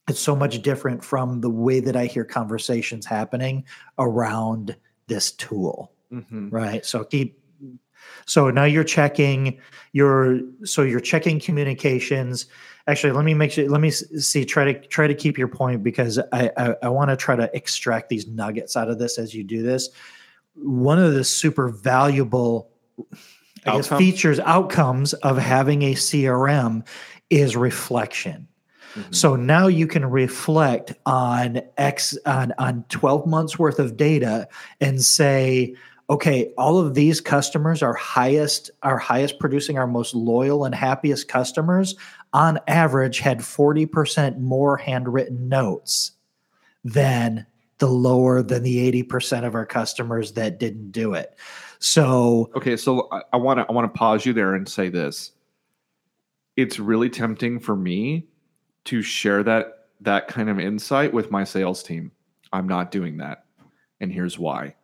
it's 0.07 0.19
so 0.19 0.35
much 0.35 0.61
different 0.61 1.03
from 1.03 1.41
the 1.41 1.49
way 1.49 1.79
that 1.79 1.95
i 1.95 2.05
hear 2.05 2.23
conversations 2.23 3.05
happening 3.05 3.65
around 3.97 4.75
this 5.07 5.31
tool 5.31 5.91
mm-hmm. 6.11 6.49
right 6.49 6.85
so 6.85 7.03
keep 7.03 7.39
so 8.25 8.49
now 8.49 8.65
you're 8.65 8.83
checking 8.83 9.59
your 9.93 10.39
so 10.63 10.83
you're 10.83 10.99
checking 10.99 11.39
communications. 11.39 12.45
Actually, 12.87 13.13
let 13.13 13.25
me 13.25 13.33
make 13.33 13.51
sure. 13.51 13.69
Let 13.69 13.81
me 13.81 13.89
see. 13.89 14.45
Try 14.45 14.73
to 14.73 14.87
try 14.87 15.07
to 15.07 15.15
keep 15.15 15.37
your 15.37 15.47
point 15.47 15.83
because 15.83 16.19
I 16.31 16.51
I, 16.57 16.75
I 16.83 16.89
want 16.89 17.09
to 17.09 17.17
try 17.17 17.35
to 17.35 17.49
extract 17.55 18.09
these 18.09 18.27
nuggets 18.27 18.75
out 18.77 18.89
of 18.89 18.99
this 18.99 19.17
as 19.17 19.33
you 19.33 19.43
do 19.43 19.61
this. 19.61 19.89
One 20.55 20.99
of 20.99 21.13
the 21.13 21.23
super 21.23 21.69
valuable 21.69 22.69
I 23.67 23.77
guess, 23.77 23.87
features 23.87 24.39
outcomes 24.39 25.13
of 25.13 25.37
having 25.37 25.81
a 25.83 25.93
CRM 25.93 26.85
is 27.29 27.55
reflection. 27.55 28.47
Mm-hmm. 28.95 29.13
So 29.13 29.35
now 29.35 29.67
you 29.67 29.87
can 29.87 30.05
reflect 30.05 30.93
on 31.05 31.61
X 31.77 32.17
on 32.25 32.53
on 32.57 32.85
12 32.89 33.27
months 33.27 33.59
worth 33.59 33.79
of 33.79 33.97
data 33.97 34.47
and 34.79 35.01
say, 35.01 35.75
okay, 36.09 36.53
all 36.57 36.79
of 36.79 36.93
these 36.93 37.19
customers 37.19 37.83
are 37.83 37.93
highest, 37.93 38.71
our 38.81 38.97
highest 38.97 39.39
producing, 39.39 39.77
our 39.77 39.87
most 39.87 40.15
loyal 40.15 40.63
and 40.63 40.73
happiest 40.73 41.27
customers 41.27 41.95
on 42.33 42.59
average 42.67 43.19
had 43.19 43.39
40% 43.39 44.39
more 44.39 44.77
handwritten 44.77 45.49
notes 45.49 46.11
than 46.83 47.45
the 47.79 47.87
lower 47.87 48.41
than 48.41 48.63
the 48.63 49.03
80% 49.03 49.45
of 49.45 49.53
our 49.53 49.65
customers 49.65 50.33
that 50.33 50.59
didn't 50.59 50.91
do 50.91 51.13
it. 51.13 51.37
So 51.79 52.49
okay, 52.55 52.77
so 52.77 53.09
I 53.31 53.37
want 53.37 53.59
to 53.59 53.65
I 53.67 53.71
want 53.71 53.91
to 53.91 53.97
pause 53.97 54.25
you 54.25 54.33
there 54.33 54.55
and 54.55 54.67
say 54.67 54.89
this. 54.89 55.31
It's 56.55 56.79
really 56.79 57.09
tempting 57.09 57.59
for 57.59 57.75
me 57.75 58.27
to 58.85 59.01
share 59.01 59.43
that 59.43 59.87
that 60.01 60.27
kind 60.27 60.49
of 60.49 60.59
insight 60.59 61.13
with 61.13 61.31
my 61.31 61.43
sales 61.43 61.83
team. 61.83 62.11
I'm 62.53 62.67
not 62.67 62.91
doing 62.91 63.17
that. 63.17 63.45
And 63.99 64.11
here's 64.11 64.39
why. 64.39 64.75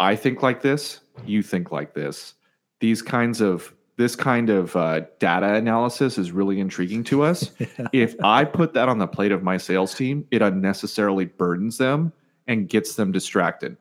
I 0.00 0.16
think 0.16 0.42
like 0.42 0.62
this, 0.62 1.00
you 1.26 1.42
think 1.42 1.72
like 1.72 1.94
this. 1.94 2.34
These 2.80 3.02
kinds 3.02 3.40
of 3.40 3.74
this 3.96 4.16
kind 4.16 4.50
of 4.50 4.74
uh, 4.74 5.02
data 5.20 5.54
analysis 5.54 6.18
is 6.18 6.32
really 6.32 6.58
intriguing 6.58 7.04
to 7.04 7.22
us. 7.22 7.52
If 7.92 8.16
I 8.22 8.44
put 8.44 8.74
that 8.74 8.88
on 8.88 8.98
the 8.98 9.06
plate 9.06 9.30
of 9.30 9.42
my 9.42 9.56
sales 9.56 9.94
team, 9.94 10.26
it 10.30 10.42
unnecessarily 10.42 11.26
burdens 11.26 11.78
them 11.78 12.12
and 12.46 12.68
gets 12.68 12.96
them 12.96 13.12
distracted. 13.12 13.76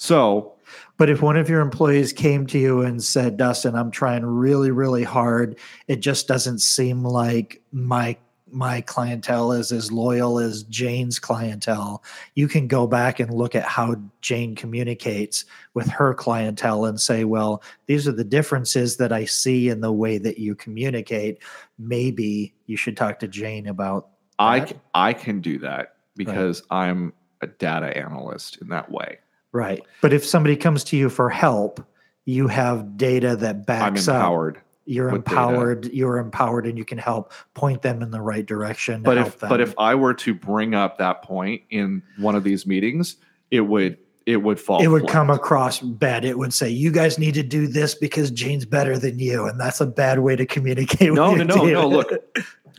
So, 0.00 0.54
but 0.96 1.10
if 1.10 1.20
one 1.20 1.36
of 1.36 1.50
your 1.50 1.60
employees 1.60 2.14
came 2.14 2.46
to 2.46 2.58
you 2.58 2.80
and 2.80 3.04
said, 3.04 3.36
Dustin, 3.36 3.74
I'm 3.74 3.90
trying 3.90 4.24
really, 4.24 4.70
really 4.70 5.04
hard, 5.04 5.58
it 5.88 5.96
just 5.96 6.26
doesn't 6.26 6.60
seem 6.60 7.04
like 7.04 7.60
my 7.70 8.16
my 8.50 8.80
clientele 8.80 9.52
is 9.52 9.70
as 9.70 9.92
loyal 9.92 10.38
as 10.38 10.62
Jane's 10.64 11.18
clientele, 11.18 12.02
you 12.34 12.48
can 12.48 12.66
go 12.66 12.86
back 12.86 13.20
and 13.20 13.32
look 13.34 13.54
at 13.54 13.64
how 13.64 13.94
Jane 14.22 14.56
communicates 14.56 15.44
with 15.74 15.88
her 15.88 16.14
clientele 16.14 16.86
and 16.86 16.98
say, 16.98 17.24
well, 17.24 17.62
these 17.86 18.08
are 18.08 18.12
the 18.12 18.24
differences 18.24 18.96
that 18.96 19.12
I 19.12 19.26
see 19.26 19.68
in 19.68 19.82
the 19.82 19.92
way 19.92 20.16
that 20.16 20.38
you 20.38 20.54
communicate. 20.54 21.42
Maybe 21.78 22.54
you 22.64 22.78
should 22.78 22.96
talk 22.96 23.18
to 23.18 23.28
Jane 23.28 23.68
about 23.68 24.08
that. 24.38 24.78
I 24.94 25.10
I 25.10 25.12
can 25.12 25.42
do 25.42 25.58
that 25.58 25.96
because 26.16 26.62
right. 26.70 26.88
I'm 26.88 27.12
a 27.42 27.48
data 27.48 27.94
analyst 27.94 28.62
in 28.62 28.70
that 28.70 28.90
way. 28.90 29.18
Right. 29.52 29.82
But 30.00 30.12
if 30.12 30.24
somebody 30.24 30.56
comes 30.56 30.84
to 30.84 30.96
you 30.96 31.10
for 31.10 31.28
help, 31.28 31.84
you 32.24 32.48
have 32.48 32.96
data 32.96 33.36
that 33.36 33.66
backs 33.66 34.08
I'm 34.08 34.16
empowered. 34.16 34.56
Up 34.58 34.62
you're 34.86 35.08
empowered 35.10 35.82
data. 35.82 35.94
you're 35.94 36.18
empowered 36.18 36.66
and 36.66 36.76
you 36.76 36.84
can 36.84 36.98
help 36.98 37.32
point 37.54 37.80
them 37.82 38.02
in 38.02 38.10
the 38.10 38.20
right 38.20 38.46
direction 38.46 39.02
but 39.02 39.16
if 39.18 39.38
them. 39.38 39.48
but 39.48 39.60
if 39.60 39.74
i 39.78 39.94
were 39.94 40.14
to 40.14 40.34
bring 40.34 40.74
up 40.74 40.98
that 40.98 41.22
point 41.22 41.62
in 41.70 42.02
one 42.18 42.34
of 42.34 42.42
these 42.42 42.66
meetings 42.66 43.16
it 43.50 43.60
would 43.60 43.96
it 44.26 44.38
would 44.38 44.58
fall 44.58 44.82
it 44.82 44.88
would 44.88 45.02
flat. 45.02 45.12
come 45.12 45.30
across 45.30 45.80
bad 45.80 46.24
it 46.24 46.38
would 46.38 46.52
say 46.52 46.68
you 46.68 46.90
guys 46.90 47.18
need 47.18 47.34
to 47.34 47.42
do 47.42 47.66
this 47.66 47.94
because 47.94 48.30
jane's 48.30 48.64
better 48.64 48.98
than 48.98 49.18
you 49.18 49.46
and 49.46 49.60
that's 49.60 49.80
a 49.80 49.86
bad 49.86 50.18
way 50.18 50.34
to 50.34 50.44
communicate 50.46 51.12
no 51.12 51.34
no 51.34 51.44
no 51.44 51.64
no 51.64 51.88
look 51.88 52.10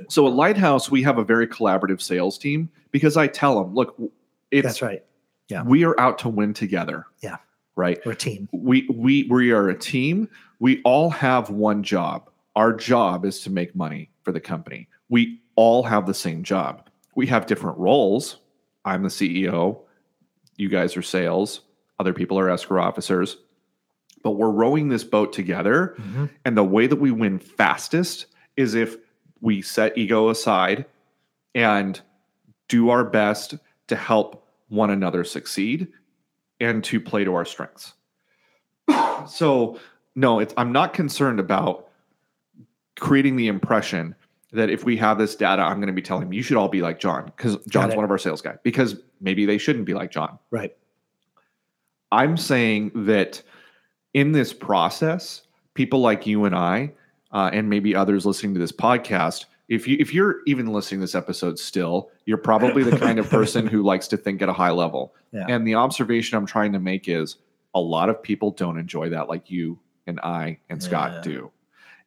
so 0.10 0.28
at 0.28 0.34
lighthouse 0.34 0.92
we 0.92 1.01
have 1.01 1.18
a 1.18 1.24
very 1.24 1.48
collaborative 1.48 2.01
sales 2.01 2.38
team 2.38 2.70
because 2.92 3.16
i 3.16 3.25
tell 3.25 3.63
them 3.63 3.74
look 3.74 3.96
it's 4.50 4.66
that's 4.66 4.82
right 4.82 5.04
yeah 5.51 5.63
we 5.63 5.84
are 5.84 6.00
out 6.00 6.17
to 6.17 6.29
win 6.29 6.53
together 6.53 7.05
yeah 7.22 7.38
right 7.75 8.00
we're 8.05 8.13
a 8.13 8.15
team 8.15 8.50
we 8.51 8.88
we 8.89 9.24
we 9.29 9.51
are 9.51 9.70
a 9.70 9.77
team 9.77 10.27
we 10.62 10.79
all 10.84 11.10
have 11.10 11.50
one 11.50 11.81
job. 11.81 12.29
Our 12.55 12.72
job 12.72 13.25
is 13.25 13.39
to 13.41 13.50
make 13.50 13.75
money 13.75 14.12
for 14.22 14.31
the 14.31 14.39
company. 14.39 14.88
We 15.10 15.41
all 15.55 15.81
have 15.81 16.05
the 16.05 16.13
same 16.13 16.43
job. 16.43 16.88
We 17.15 17.25
have 17.27 17.48
different 17.48 17.79
roles. 17.79 18.38
I'm 18.86 19.01
the 19.01 19.10
CEO. 19.10 19.79
You 20.58 20.70
guys 20.70 20.96
are 20.96 21.01
sales. 21.01 21.62
Other 22.00 22.13
people 22.13 22.38
are 22.38 22.48
escrow 22.48 22.84
officers. 22.84 23.38
But 24.22 24.31
we're 24.34 24.51
rowing 24.51 24.89
this 24.89 25.03
boat 25.03 25.34
together. 25.34 25.96
Mm-hmm. 25.98 26.25
And 26.46 26.55
the 26.55 26.63
way 26.63 26.86
that 26.86 26.98
we 26.98 27.10
win 27.10 27.39
fastest 27.39 28.27
is 28.55 28.75
if 28.75 28.98
we 29.41 29.63
set 29.63 29.98
ego 29.98 30.29
aside 30.29 30.86
and 31.55 32.00
do 32.67 32.91
our 32.91 33.03
best 33.03 33.55
to 33.88 33.96
help 33.96 34.48
one 34.72 34.90
another 34.90 35.24
succeed 35.24 35.90
and 36.62 36.84
to 36.86 37.00
play 37.00 37.24
to 37.25 37.36
our 37.36 37.46
strengths. 37.46 37.94
so 39.28 39.78
no, 40.16 40.40
it's 40.40 40.54
I'm 40.58 40.72
not 40.72 40.94
concerned 40.94 41.40
about 41.40 41.90
creating 43.00 43.36
the 43.36 43.48
impression 43.48 44.16
that 44.54 44.70
if 44.70 44.84
we 44.84 44.98
have 44.98 45.18
this 45.18 45.36
data, 45.36 45.62
I'm 45.62 45.78
going 45.78 45.88
to 45.88 45.94
be 45.94 46.01
telling 46.01 46.24
them 46.24 46.34
you 46.34 46.42
should 46.42 46.58
all 46.58 46.70
be 46.70 46.82
like 46.82 47.00
John 47.00 47.25
because 47.25 47.58
John's 47.68 47.96
one 47.96 48.04
of 48.04 48.12
our 48.12 48.18
sales 48.18 48.42
guys. 48.42 48.58
Because 48.63 48.96
maybe 49.20 49.46
they 49.46 49.58
shouldn't 49.58 49.86
be 49.86 49.94
like 49.94 50.12
John. 50.12 50.40
Right. 50.50 50.75
I'm 52.12 52.36
saying 52.38 52.92
that 53.06 53.42
in 54.13 54.34
this 54.34 54.54
process, 54.54 55.44
people 55.74 56.00
like 56.00 56.28
you 56.28 56.46
and 56.46 56.56
I, 56.56 56.92
uh, 57.32 57.50
and 57.54 57.70
maybe 57.70 57.96
others 57.96 58.25
listening 58.25 58.54
to 58.56 58.60
this 58.60 58.74
podcast, 58.74 59.46
if 59.72 59.88
you 59.88 59.96
if 60.01 60.13
you're 60.13 60.42
even 60.46 60.68
listening 60.68 61.00
to 61.00 61.04
this 61.04 61.16
episode 61.16 61.58
still, 61.58 62.12
you're 62.25 62.38
probably 62.38 62.84
the 62.84 62.98
kind 62.98 63.20
of 63.20 63.30
person 63.40 63.66
who 63.66 63.82
likes 63.84 64.06
to 64.10 64.18
think 64.18 64.42
at 64.42 64.50
a 64.50 64.54
high 64.54 64.70
level. 64.70 65.16
Yeah. 65.32 65.46
And 65.48 65.66
the 65.66 65.75
observation 65.75 66.38
I'm 66.38 66.46
trying 66.46 66.74
to 66.74 66.80
make 66.80 67.08
is 67.08 67.38
a 67.74 67.80
lot 67.80 68.10
of 68.10 68.22
people 68.22 68.51
don't 68.51 68.78
enjoy 68.78 69.08
that 69.10 69.30
like 69.30 69.50
you 69.50 69.80
and 70.08 70.20
I 70.20 70.60
and 70.70 70.84
Scott 70.84 71.13
yeah. 71.13 71.22
do. 71.22 71.51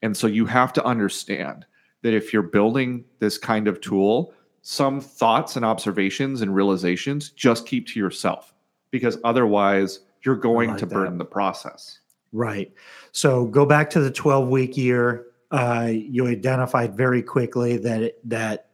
And 0.02 0.14
so 0.14 0.26
you 0.26 0.44
have 0.44 0.75
to 0.75 0.85
understand 0.85 1.64
that 2.02 2.12
if 2.12 2.35
you're 2.35 2.42
building 2.42 3.02
this 3.18 3.38
kind 3.38 3.66
of 3.66 3.80
tool, 3.80 4.35
some 4.61 5.00
thoughts 5.00 5.56
and 5.56 5.64
observations 5.64 6.42
and 6.42 6.54
realizations 6.54 7.30
just 7.30 7.66
keep 7.66 7.87
to 7.88 7.99
yourself 7.99 8.52
because 8.90 9.16
otherwise 9.25 10.00
you're 10.23 10.37
going 10.37 10.68
like 10.68 10.78
to 10.80 10.87
burden 10.87 11.16
the 11.16 11.25
process. 11.25 12.00
Right. 12.30 12.75
So 13.12 13.47
go 13.47 13.64
back 13.64 13.88
to 13.90 14.00
the 14.00 14.11
12 14.11 14.49
week 14.49 14.76
year. 14.76 15.25
Uh, 15.54 15.88
you 15.90 16.26
identified 16.26 16.96
very 16.96 17.23
quickly 17.23 17.76
that 17.78 18.14
that 18.25 18.68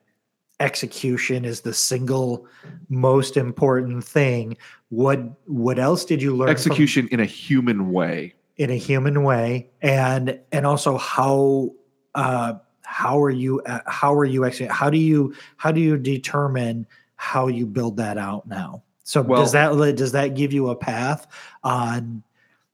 execution 0.60 1.44
is 1.44 1.60
the 1.60 1.74
single 1.74 2.46
most 2.88 3.36
important 3.36 4.04
thing. 4.04 4.56
What 4.88 5.20
what 5.46 5.78
else 5.78 6.04
did 6.04 6.22
you 6.22 6.36
learn? 6.36 6.48
Execution 6.48 7.06
from- 7.06 7.14
in 7.14 7.20
a 7.20 7.26
human 7.26 7.92
way 7.92 8.34
in 8.60 8.68
a 8.68 8.76
human 8.76 9.22
way 9.22 9.70
and 9.80 10.38
and 10.52 10.66
also 10.66 10.98
how 10.98 11.70
uh 12.14 12.52
how 12.82 13.18
are 13.22 13.30
you 13.30 13.62
uh, 13.62 13.80
how 13.86 14.12
are 14.12 14.26
you 14.26 14.44
actually 14.44 14.66
how 14.66 14.90
do 14.90 14.98
you 14.98 15.34
how 15.56 15.72
do 15.72 15.80
you 15.80 15.96
determine 15.96 16.86
how 17.16 17.46
you 17.46 17.64
build 17.64 17.96
that 17.96 18.18
out 18.18 18.46
now 18.46 18.82
so 19.02 19.22
well, 19.22 19.40
does 19.40 19.52
that 19.52 19.72
does 19.96 20.12
that 20.12 20.34
give 20.34 20.52
you 20.52 20.68
a 20.68 20.76
path 20.76 21.26
on 21.64 22.22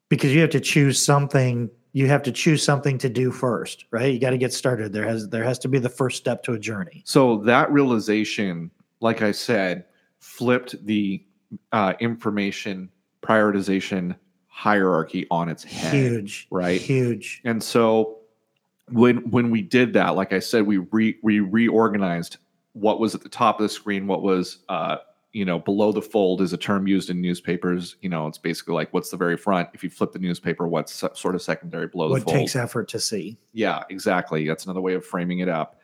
because 0.09 0.35
you 0.35 0.41
have 0.41 0.51
to 0.51 0.59
choose 0.59 1.01
something 1.01 1.71
you 1.97 2.09
have 2.09 2.23
to 2.23 2.33
choose 2.33 2.62
something 2.62 2.99
to 2.99 3.09
do 3.09 3.31
first 3.31 3.87
right 3.91 4.12
you 4.12 4.21
got 4.21 4.31
to 4.31 4.38
get 4.38 4.53
started 4.53 4.93
there 4.93 5.07
has 5.07 5.29
there 5.29 5.45
has 5.45 5.59
to 5.59 5.69
be 5.69 5.79
the 5.79 5.88
first 5.88 6.17
step 6.17 6.43
to 6.43 6.53
a 6.53 6.59
journey 6.59 7.03
so 7.05 7.38
that 7.38 7.71
realization 7.73 8.71
like 9.00 9.23
i 9.23 9.33
said 9.33 9.85
flipped 10.19 10.85
the 10.85 11.25
uh, 11.73 11.95
information 12.00 12.91
prioritization 13.23 14.17
hierarchy 14.47 15.26
on 15.31 15.49
its 15.49 15.62
head. 15.62 15.93
Huge. 15.93 16.49
Right. 16.50 16.81
Huge. 16.81 17.43
And 17.45 17.62
so 17.62 18.19
when 18.91 19.19
when 19.31 19.50
we 19.50 19.62
did 19.62 19.93
that, 19.95 20.17
like 20.17 20.33
I 20.33 20.38
said, 20.38 20.67
we 20.67 20.79
re, 20.79 21.17
we 21.23 21.41
reorganized 21.41 22.38
what 22.73 23.00
was 23.00 23.15
at 23.15 23.23
the 23.23 23.29
top 23.29 23.61
of 23.61 23.65
the 23.65 23.69
screen, 23.69 24.07
what 24.07 24.23
was 24.23 24.59
uh, 24.69 24.97
you 25.37 25.45
know 25.45 25.59
below 25.59 25.93
the 25.93 26.00
fold 26.00 26.40
is 26.40 26.55
a 26.55 26.57
term 26.57 26.87
used 26.87 27.11
in 27.11 27.21
newspapers. 27.21 27.97
You 28.00 28.09
know, 28.09 28.26
it's 28.26 28.38
basically 28.38 28.73
like 28.73 28.90
what's 28.95 29.11
the 29.11 29.19
very 29.19 29.37
front. 29.37 29.69
If 29.75 29.85
you 29.85 29.90
flip 29.90 30.12
the 30.12 30.19
newspaper, 30.19 30.66
what's 30.66 31.05
sort 31.12 31.35
of 31.35 31.43
secondary 31.43 31.88
below 31.88 32.09
the 32.09 32.23
fold? 32.23 32.26
What 32.26 32.33
takes 32.40 32.57
effort 32.57 32.88
to 32.88 32.99
see. 32.99 33.37
Yeah, 33.52 33.83
exactly. 33.90 34.49
That's 34.49 34.64
another 34.64 34.81
way 34.81 34.95
of 34.95 35.05
framing 35.05 35.40
it 35.40 35.50
up. 35.50 35.78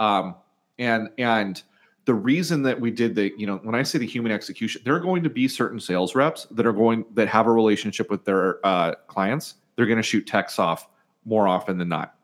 Um, 0.00 0.34
and 0.80 1.08
and 1.18 1.62
the 2.04 2.14
reason 2.14 2.64
that 2.64 2.80
we 2.80 2.90
did 2.90 3.14
the, 3.14 3.32
you 3.38 3.46
know, 3.46 3.58
when 3.62 3.76
I 3.76 3.84
say 3.84 3.98
the 3.98 4.06
human 4.06 4.32
execution, 4.32 4.82
there 4.84 4.96
are 4.96 5.00
going 5.00 5.22
to 5.22 5.30
be 5.30 5.46
certain 5.46 5.78
sales 5.78 6.16
reps 6.16 6.46
that 6.50 6.66
are 6.66 6.72
going 6.72 7.04
that 7.14 7.28
have 7.28 7.46
a 7.46 7.52
relationship 7.52 8.10
with 8.10 8.24
their 8.24 8.58
uh, 8.66 8.96
clients. 9.06 9.54
They're 9.76 9.86
going 9.86 9.98
to 9.98 10.02
shoot 10.02 10.26
texts 10.26 10.58
off 10.58 10.88
more 11.24 11.46
often 11.46 11.78
than 11.78 11.88
not. 11.88 12.16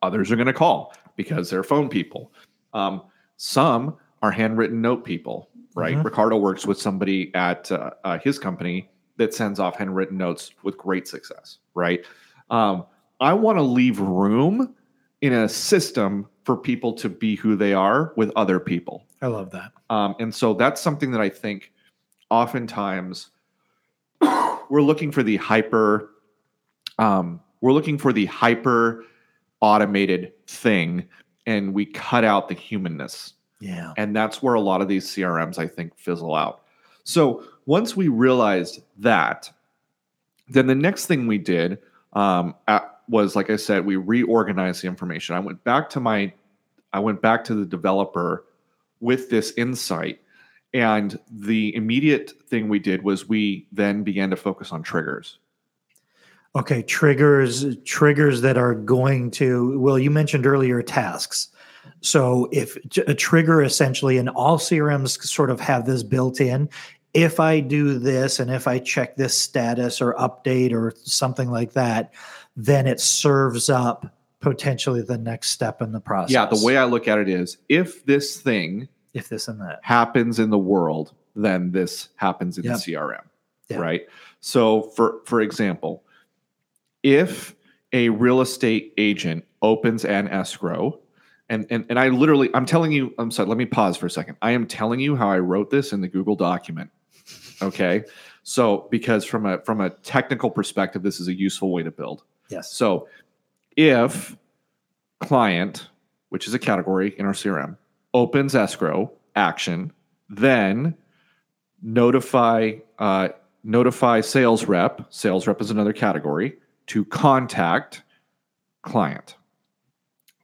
Others 0.00 0.32
are 0.32 0.36
going 0.36 0.46
to 0.46 0.54
call 0.54 0.94
because 1.16 1.50
they're 1.50 1.62
phone 1.62 1.90
people. 1.90 2.32
Um, 2.72 3.02
some 3.36 3.98
are 4.22 4.30
handwritten 4.30 4.80
note 4.80 5.04
people, 5.04 5.50
right? 5.74 5.96
Mhm. 5.96 6.04
Ricardo 6.04 6.36
works 6.36 6.66
with 6.66 6.80
somebody 6.80 7.34
at 7.34 7.70
uh, 7.72 7.90
uh, 8.04 8.18
his 8.18 8.38
company 8.38 8.90
that 9.16 9.34
sends 9.34 9.58
off 9.60 9.76
handwritten 9.76 10.16
notes 10.16 10.52
with 10.62 10.76
great 10.76 11.06
success, 11.06 11.58
right? 11.74 12.04
Um, 12.50 12.84
I 13.20 13.34
want 13.34 13.58
to 13.58 13.62
leave 13.62 14.00
room 14.00 14.74
in 15.20 15.32
a 15.32 15.48
system 15.48 16.26
for 16.44 16.56
people 16.56 16.92
to 16.94 17.08
be 17.08 17.36
who 17.36 17.54
they 17.54 17.72
are 17.72 18.12
with 18.16 18.32
other 18.34 18.58
people. 18.58 19.04
I 19.20 19.28
love 19.28 19.50
that. 19.52 19.72
Um, 19.90 20.16
and 20.18 20.34
so 20.34 20.54
that's 20.54 20.80
something 20.80 21.12
that 21.12 21.20
I 21.20 21.28
think 21.28 21.72
oftentimes 22.30 23.30
we're 24.20 24.82
looking 24.82 25.12
for 25.12 25.22
the 25.22 25.36
hyper, 25.36 26.10
um, 26.98 27.40
we're 27.60 27.72
looking 27.72 27.98
for 27.98 28.12
the 28.12 28.26
hyper 28.26 29.04
automated 29.60 30.32
thing, 30.46 31.06
and 31.46 31.72
we 31.72 31.86
cut 31.86 32.24
out 32.24 32.48
the 32.48 32.54
humanness. 32.54 33.34
Yeah. 33.62 33.92
And 33.96 34.14
that's 34.14 34.42
where 34.42 34.54
a 34.54 34.60
lot 34.60 34.82
of 34.82 34.88
these 34.88 35.06
CRMs, 35.06 35.56
I 35.56 35.68
think, 35.68 35.96
fizzle 35.96 36.34
out. 36.34 36.64
So 37.04 37.44
once 37.64 37.96
we 37.96 38.08
realized 38.08 38.82
that, 38.98 39.48
then 40.48 40.66
the 40.66 40.74
next 40.74 41.06
thing 41.06 41.28
we 41.28 41.38
did 41.38 41.78
um, 42.12 42.56
at, 42.66 42.98
was, 43.08 43.36
like 43.36 43.50
I 43.50 43.56
said, 43.56 43.86
we 43.86 43.94
reorganized 43.94 44.82
the 44.82 44.88
information. 44.88 45.36
I 45.36 45.38
went 45.38 45.62
back 45.62 45.88
to 45.90 46.00
my, 46.00 46.32
I 46.92 46.98
went 46.98 47.22
back 47.22 47.44
to 47.44 47.54
the 47.54 47.64
developer 47.64 48.44
with 48.98 49.30
this 49.30 49.52
insight, 49.56 50.20
and 50.74 51.16
the 51.30 51.74
immediate 51.76 52.32
thing 52.48 52.68
we 52.68 52.80
did 52.80 53.04
was 53.04 53.28
we 53.28 53.68
then 53.70 54.02
began 54.02 54.30
to 54.30 54.36
focus 54.36 54.72
on 54.72 54.82
triggers. 54.82 55.38
Okay, 56.56 56.82
triggers 56.82 57.76
triggers 57.84 58.40
that 58.40 58.58
are 58.58 58.74
going 58.74 59.30
to 59.32 59.78
well, 59.78 59.98
you 59.98 60.10
mentioned 60.10 60.46
earlier 60.46 60.82
tasks. 60.82 61.48
So 62.00 62.48
if 62.52 62.76
a 63.06 63.14
trigger 63.14 63.62
essentially, 63.62 64.18
and 64.18 64.28
all 64.30 64.58
CRMs 64.58 65.22
sort 65.22 65.50
of 65.50 65.60
have 65.60 65.86
this 65.86 66.02
built 66.02 66.40
in. 66.40 66.68
If 67.14 67.40
I 67.40 67.60
do 67.60 67.98
this 67.98 68.40
and 68.40 68.50
if 68.50 68.66
I 68.66 68.78
check 68.78 69.16
this 69.16 69.38
status 69.38 70.00
or 70.00 70.14
update 70.14 70.72
or 70.72 70.94
something 71.04 71.50
like 71.50 71.72
that, 71.74 72.12
then 72.56 72.86
it 72.86 73.00
serves 73.00 73.68
up 73.68 74.06
potentially 74.40 75.02
the 75.02 75.18
next 75.18 75.50
step 75.50 75.82
in 75.82 75.92
the 75.92 76.00
process. 76.00 76.32
Yeah, 76.32 76.46
the 76.46 76.64
way 76.64 76.76
I 76.78 76.84
look 76.84 77.08
at 77.08 77.18
it 77.18 77.28
is, 77.28 77.58
if 77.68 78.04
this 78.06 78.40
thing 78.40 78.88
if 79.14 79.28
this 79.28 79.46
and 79.46 79.60
that. 79.60 79.80
happens 79.82 80.38
in 80.38 80.48
the 80.50 80.58
world, 80.58 81.12
then 81.36 81.70
this 81.70 82.08
happens 82.16 82.56
in 82.58 82.64
Yep. 82.64 82.74
the 82.76 82.80
CRM, 82.80 83.24
Yeah. 83.68 83.76
right? 83.78 84.02
So, 84.40 84.82
for 84.96 85.20
for 85.26 85.40
example, 85.42 86.02
if 87.02 87.54
a 87.92 88.08
real 88.08 88.40
estate 88.40 88.94
agent 88.96 89.44
opens 89.60 90.04
an 90.04 90.28
escrow, 90.28 90.98
and 91.52 91.66
and 91.68 91.84
and 91.90 91.98
I 91.98 92.08
literally, 92.08 92.48
I'm 92.54 92.64
telling 92.64 92.92
you, 92.92 93.14
I'm 93.18 93.30
sorry, 93.30 93.46
let 93.46 93.58
me 93.58 93.66
pause 93.66 93.98
for 93.98 94.06
a 94.06 94.10
second. 94.10 94.36
I 94.40 94.52
am 94.52 94.66
telling 94.66 95.00
you 95.00 95.14
how 95.14 95.28
I 95.28 95.38
wrote 95.38 95.70
this 95.70 95.92
in 95.92 96.00
the 96.00 96.08
Google 96.08 96.34
document. 96.34 96.90
Okay, 97.60 98.04
so 98.42 98.88
because 98.90 99.24
from 99.24 99.44
a 99.44 99.58
from 99.60 99.82
a 99.82 99.90
technical 99.90 100.50
perspective, 100.50 101.02
this 101.02 101.20
is 101.20 101.28
a 101.28 101.34
useful 101.34 101.70
way 101.70 101.82
to 101.82 101.90
build. 101.90 102.24
Yes. 102.48 102.72
So 102.72 103.06
if 103.76 104.34
client, 105.20 105.88
which 106.30 106.48
is 106.48 106.54
a 106.54 106.58
category 106.58 107.14
in 107.18 107.26
our 107.26 107.32
CRM, 107.32 107.76
opens 108.14 108.54
escrow 108.54 109.12
action, 109.36 109.92
then 110.30 110.96
notify 111.82 112.72
uh, 112.98 113.28
notify 113.62 114.22
sales 114.22 114.64
rep. 114.64 115.06
Sales 115.10 115.46
rep 115.46 115.60
is 115.60 115.70
another 115.70 115.92
category 115.92 116.56
to 116.86 117.04
contact 117.04 118.02
client. 118.80 119.36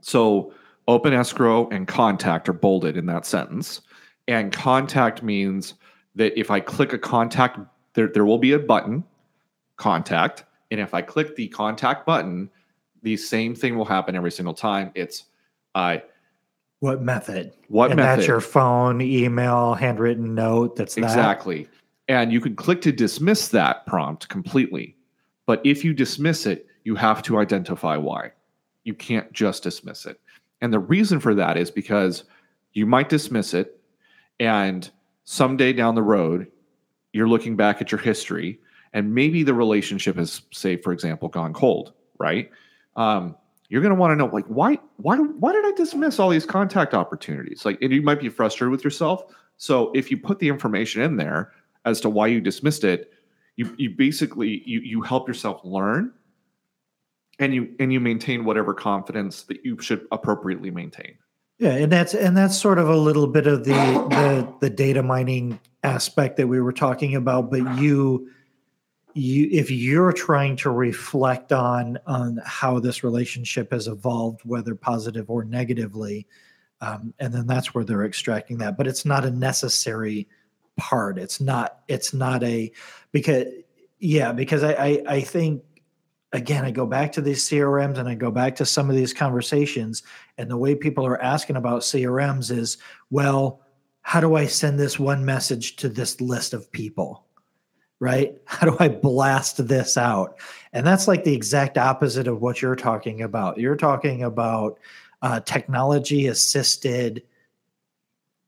So 0.03 0.53
open 0.89 1.13
escrow 1.13 1.69
and 1.69 1.87
contact 1.87 2.49
are 2.49 2.55
bolded 2.55 2.97
in 2.97 3.07
that 3.07 3.27
sentence. 3.27 3.83
And 4.27 4.51
contact 4.53 5.23
means 5.23 5.75
that 6.17 6.37
if 6.39 6.51
I 6.51 6.59
click 6.61 6.93
a 6.93 6.99
contact, 6.99 7.61
there, 7.95 8.09
there 8.09 8.25
will 8.25 8.39
be 8.39 8.53
a 8.53 8.59
button, 8.59 9.05
contact. 9.77 10.45
And 10.71 10.81
if 10.81 10.95
I 10.95 11.03
click 11.03 11.37
the 11.37 11.49
contact 11.49 12.07
button, 12.07 12.51
the 13.03 13.17
same 13.17 13.55
thing 13.55 13.77
will 13.77 13.85
happen 13.85 14.17
every 14.17 14.33
single 14.33 14.55
time. 14.55 14.91
It's 14.95 15.25
uh, 15.75 15.99
What 16.81 17.03
method? 17.03 17.53
what 17.69 17.91
and 17.91 17.99
method? 17.99 18.19
that's 18.21 18.27
your 18.27 18.41
phone, 18.41 19.01
email, 19.01 19.75
handwritten 19.75 20.35
note. 20.35 20.75
That's 20.75 20.95
that. 20.97 21.05
Exactly. 21.05 21.69
And 22.09 22.33
you 22.33 22.41
can 22.41 22.57
click 22.57 22.81
to 22.83 22.93
dismiss 22.93 23.49
that 23.49 23.87
prompt 23.87 24.29
completely. 24.31 24.97
But 25.47 25.61
if 25.65 25.85
you 25.85 25.93
dismiss 25.93 26.47
it, 26.47 26.67
you 26.85 26.95
have 26.95 27.23
to 27.25 27.39
identify 27.39 27.97
why. 27.99 28.33
You 28.85 28.95
can't 28.95 29.31
just 29.33 29.63
dismiss 29.63 30.07
it. 30.07 30.19
And 30.61 30.73
the 30.73 30.79
reason 30.79 31.21
for 31.21 31.35
that 31.35 31.57
is 31.57 31.71
because 31.71 32.25
you 32.73 32.87
might 32.87 33.09
dismiss 33.09 33.55
it, 33.55 33.81
and 34.41 34.91
someday 35.25 35.73
down 35.73 35.95
the 35.95 36.03
road, 36.03 36.47
you're 37.13 37.29
looking 37.29 37.57
back 37.57 37.81
at 37.81 37.91
your 37.93 38.01
history, 38.01 38.61
and 38.93 39.15
maybe 39.15 39.43
the 39.43 39.55
relationship 39.55 40.17
has, 40.17 40.43
say, 40.53 40.77
for 40.77 40.93
example, 40.93 41.29
gone 41.29 41.53
cold, 41.53 41.93
right? 42.19 42.51
Um, 42.97 43.37
you're 43.69 43.83
going 43.83 43.95
to 43.95 44.01
want 44.01 44.13
to 44.13 44.17
know, 44.17 44.27
like, 44.33 44.47
why, 44.47 44.79
why, 44.97 45.17
why 45.17 45.53
did 45.53 45.65
I 45.65 45.73
dismiss 45.73 46.19
all 46.19 46.31
these 46.31 46.47
contact 46.47 46.95
opportunities? 46.95 47.65
Like, 47.65 47.81
and 47.83 47.93
you 47.93 48.03
might 48.03 48.21
be 48.21 48.29
frustrated 48.29 48.71
with 48.71 48.83
yourself. 48.83 49.25
So 49.59 49.93
if 49.95 50.11
you 50.11 50.17
put 50.17 50.39
the 50.39 50.49
information 50.49 51.03
in 51.03 51.17
there 51.17 51.53
as 51.85 52.01
to 52.01 52.09
why 52.09 52.29
you 52.29 52.41
dismissed 52.41 52.85
it, 52.85 53.13
you 53.57 53.75
you 53.77 53.91
basically 53.91 54.63
you 54.65 54.81
you 54.81 55.03
help 55.03 55.27
yourself 55.27 55.61
learn, 55.65 56.13
and 57.39 57.55
you 57.55 57.75
and 57.79 57.93
you 57.93 58.01
maintain 58.01 58.45
whatever 58.45 58.75
confidence 58.75 59.43
that 59.45 59.65
you 59.65 59.81
should 59.81 60.07
appropriately 60.11 60.71
maintain. 60.71 61.17
Yeah, 61.59 61.73
and 61.73 61.91
that's 61.91 62.15
and 62.15 62.37
that's 62.37 62.57
sort 62.57 62.79
of 62.79 62.89
a 62.89 62.97
little 62.97 63.27
bit 63.27 63.47
of 63.47 63.65
the 63.65 63.73
the 63.73 64.55
the 64.61 64.71
data 64.71 65.03
mining 65.03 65.59
aspect 65.83 66.37
that 66.37 66.47
we 66.47 66.61
were 66.61 66.73
talking 66.73 67.17
about. 67.17 67.51
But 67.51 67.79
you 67.79 68.31
you 69.15 69.49
if 69.51 69.71
you're 69.71 70.13
trying 70.13 70.55
to 70.57 70.71
reflect 70.71 71.53
on 71.53 71.99
on 72.07 72.41
how 72.45 72.79
this 72.79 73.03
relationship 73.03 73.73
has 73.73 73.89
evolved, 73.89 74.43
whether 74.45 74.77
positive 74.77 75.31
or 75.31 75.45
negatively, 75.45 76.29
um, 76.81 77.13
and 77.19 77.35
then 77.35 77.49
that's 77.49 77.75
where 77.75 77.85
they're 77.85 78.07
extracting 78.07 78.59
that. 78.59 78.77
But 78.77 78.87
it's 78.87 79.05
not 79.05 79.25
a 79.25 79.31
necessary 79.31 80.29
part. 80.77 81.19
It's 81.19 81.41
not. 81.41 81.81
It's 81.89 82.15
not 82.15 82.45
a 82.45 82.71
because 83.11 83.47
yeah 83.99 84.31
because 84.31 84.63
I 84.63 84.73
I, 84.75 85.03
I 85.09 85.21
think 85.23 85.65
again 86.33 86.65
I 86.65 86.71
go 86.71 86.87
back 86.87 87.13
to 87.13 87.21
these 87.21 87.49
CRMs 87.49 87.99
and 87.99 88.09
I 88.09 88.15
go 88.15 88.31
back 88.31 88.57
to 88.57 88.67
some 88.67 88.91
of 88.91 88.97
these 88.97 89.15
conversations 89.15 90.03
and 90.37 90.51
the 90.51 90.57
way 90.57 90.75
people 90.75 91.07
are 91.07 91.21
asking 91.23 91.57
about 91.57 91.83
CRMs 91.83 92.51
is, 92.51 92.79
well, 93.11 93.61
how 94.03 94.21
do 94.21 94.37
I 94.37 94.47
send 94.47 94.79
this 94.79 94.99
one 94.99 95.25
message 95.25 95.77
to 95.77 95.89
this 95.89 96.21
list 96.21 96.55
of 96.55 96.71
people? 96.73 97.25
Right? 98.01 98.41
How 98.47 98.71
do 98.71 98.77
I 98.79 98.87
blast 98.87 99.67
this 99.67 99.97
out? 99.97 100.39
And 100.73 100.87
that's 100.87 101.09
like 101.09 101.25
the 101.25 101.35
exact 101.35 101.77
opposite 101.77 102.29
of 102.29 102.41
what 102.41 102.63
you're 102.63 102.77
talking 102.77 103.23
about. 103.23 103.59
You're 103.59 103.75
talking 103.75 104.23
about 104.23 104.79
uh, 105.21 105.41
technology 105.41 106.29
assisted 106.29 107.25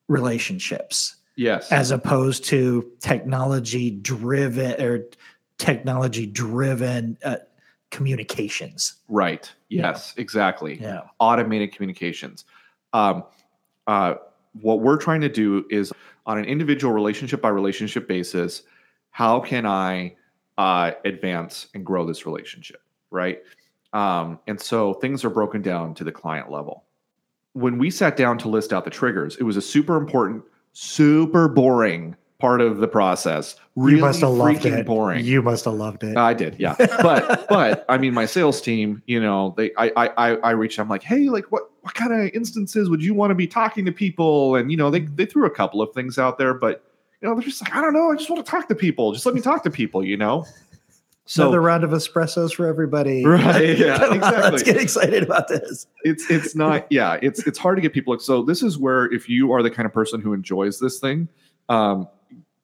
relationships 0.07 1.16
Yes. 1.37 1.73
as 1.73 1.90
opposed 1.90 2.45
to 2.47 2.90
technology 3.01 3.90
driven 3.90 4.81
or 4.81 5.07
technology 5.59 6.27
driven 6.27 7.16
uh, 7.25 7.37
communications. 7.90 8.94
right. 9.09 9.50
Yes. 9.68 10.14
Exactly. 10.16 10.81
Yeah. 10.81 11.03
Automated 11.18 11.72
communications. 11.72 12.44
Um, 12.92 13.24
uh, 13.87 14.14
what 14.61 14.81
we're 14.81 14.96
trying 14.96 15.20
to 15.20 15.29
do 15.29 15.64
is 15.70 15.92
on 16.26 16.38
an 16.38 16.44
individual 16.44 16.92
relationship 16.92 17.40
by 17.40 17.48
relationship 17.48 18.09
basis. 18.09 18.62
How 19.11 19.40
can 19.40 19.66
I 19.66 20.16
uh, 20.59 20.92
advance 21.05 21.68
and 21.74 21.85
grow 21.85 22.07
this 22.07 22.26
relationship? 22.26 22.83
Right. 23.11 23.42
Um, 23.92 24.38
and 24.46 24.61
so 24.61 24.94
things 24.94 25.24
are 25.24 25.31
broken 25.31 25.62
down 25.62 25.94
to 25.94 26.05
the 26.05 26.12
client 26.12 26.50
level. 26.50 26.85
When 27.53 27.79
we 27.79 27.90
sat 27.90 28.16
down 28.16 28.38
to 28.38 28.48
list 28.48 28.72
out 28.72 28.85
the 28.85 28.90
triggers, 28.90 29.37
it 29.37 29.42
was 29.42 29.57
a 29.57 29.62
super 29.62 29.96
important, 29.96 30.44
super 30.72 31.48
boring 31.48 32.16
part 32.40 32.61
of 32.61 32.79
the 32.79 32.88
process. 32.88 33.57
Really 33.76 33.96
you 33.96 34.00
must 34.03 34.20
have 34.20 34.31
loved 34.31 34.64
it. 34.66 34.87
boring. 34.87 35.24
You 35.24 35.42
must 35.42 35.64
have 35.66 35.74
loved 35.74 36.03
it. 36.03 36.16
I 36.16 36.35
did, 36.35 36.57
yeah. 36.59 36.74
But 36.79 37.46
but 37.48 37.85
I 37.88 37.98
mean, 37.98 38.14
my 38.14 38.26
sales 38.26 38.61
team, 38.61 39.03
you 39.07 39.20
know, 39.20 39.55
they 39.57 39.70
I 39.76 39.92
I 39.96 40.09
I, 40.16 40.37
I 40.37 40.50
reached. 40.50 40.79
I'm 40.79 40.88
like, 40.88 41.03
hey, 41.03 41.29
like 41.29 41.53
what 41.53 41.70
what 41.83 41.94
kind 41.94 42.12
of 42.12 42.35
instances 42.35 42.90
would 42.90 43.03
you 43.03 43.14
want 43.14 43.31
to 43.31 43.35
be 43.35 43.46
talking 43.46 43.85
to 43.85 43.92
people? 43.92 44.57
And 44.57 44.70
you 44.70 44.76
know, 44.76 44.90
they 44.90 45.00
they 45.00 45.26
threw 45.26 45.46
a 45.46 45.50
couple 45.50 45.81
of 45.81 45.94
things 45.94 46.18
out 46.18 46.38
there, 46.38 46.55
but 46.55 46.85
you 47.22 47.29
know, 47.29 47.35
they're 47.35 47.44
just 47.44 47.62
like, 47.62 47.74
I 47.74 47.81
don't 47.81 47.92
know, 47.92 48.11
I 48.11 48.16
just 48.16 48.31
want 48.31 48.44
to 48.44 48.50
talk 48.50 48.68
to 48.68 48.74
people. 48.74 49.12
Just 49.12 49.26
let 49.26 49.35
me 49.35 49.40
talk 49.40 49.62
to 49.64 49.70
people, 49.70 50.05
you 50.05 50.16
know. 50.16 50.46
So 51.26 51.44
Another 51.44 51.61
round 51.61 51.85
of 51.85 51.90
espressos 51.90 52.53
for 52.53 52.66
everybody. 52.66 53.24
Right, 53.31 53.79
yeah, 53.79 54.05
on, 54.05 54.12
exactly. 54.16 54.50
Let's 54.50 54.62
get 54.64 54.76
excited 54.76 55.22
about 55.22 55.46
this. 55.46 55.87
it's 56.03 56.29
it's 56.29 56.57
not 56.57 56.87
yeah 56.90 57.18
it's 57.22 57.46
it's 57.46 57.59
hard 57.59 57.76
to 57.76 57.83
get 57.83 57.92
people 57.92 58.18
so 58.18 58.42
this 58.42 58.64
is 58.64 58.79
where 58.79 59.05
if 59.12 59.29
you 59.29 59.53
are 59.53 59.62
the 59.62 59.70
kind 59.70 59.87
of 59.87 59.92
person 59.92 60.20
who 60.20 60.33
enjoys 60.33 60.81
this 60.81 60.98
thing 60.98 61.29
um 61.68 62.09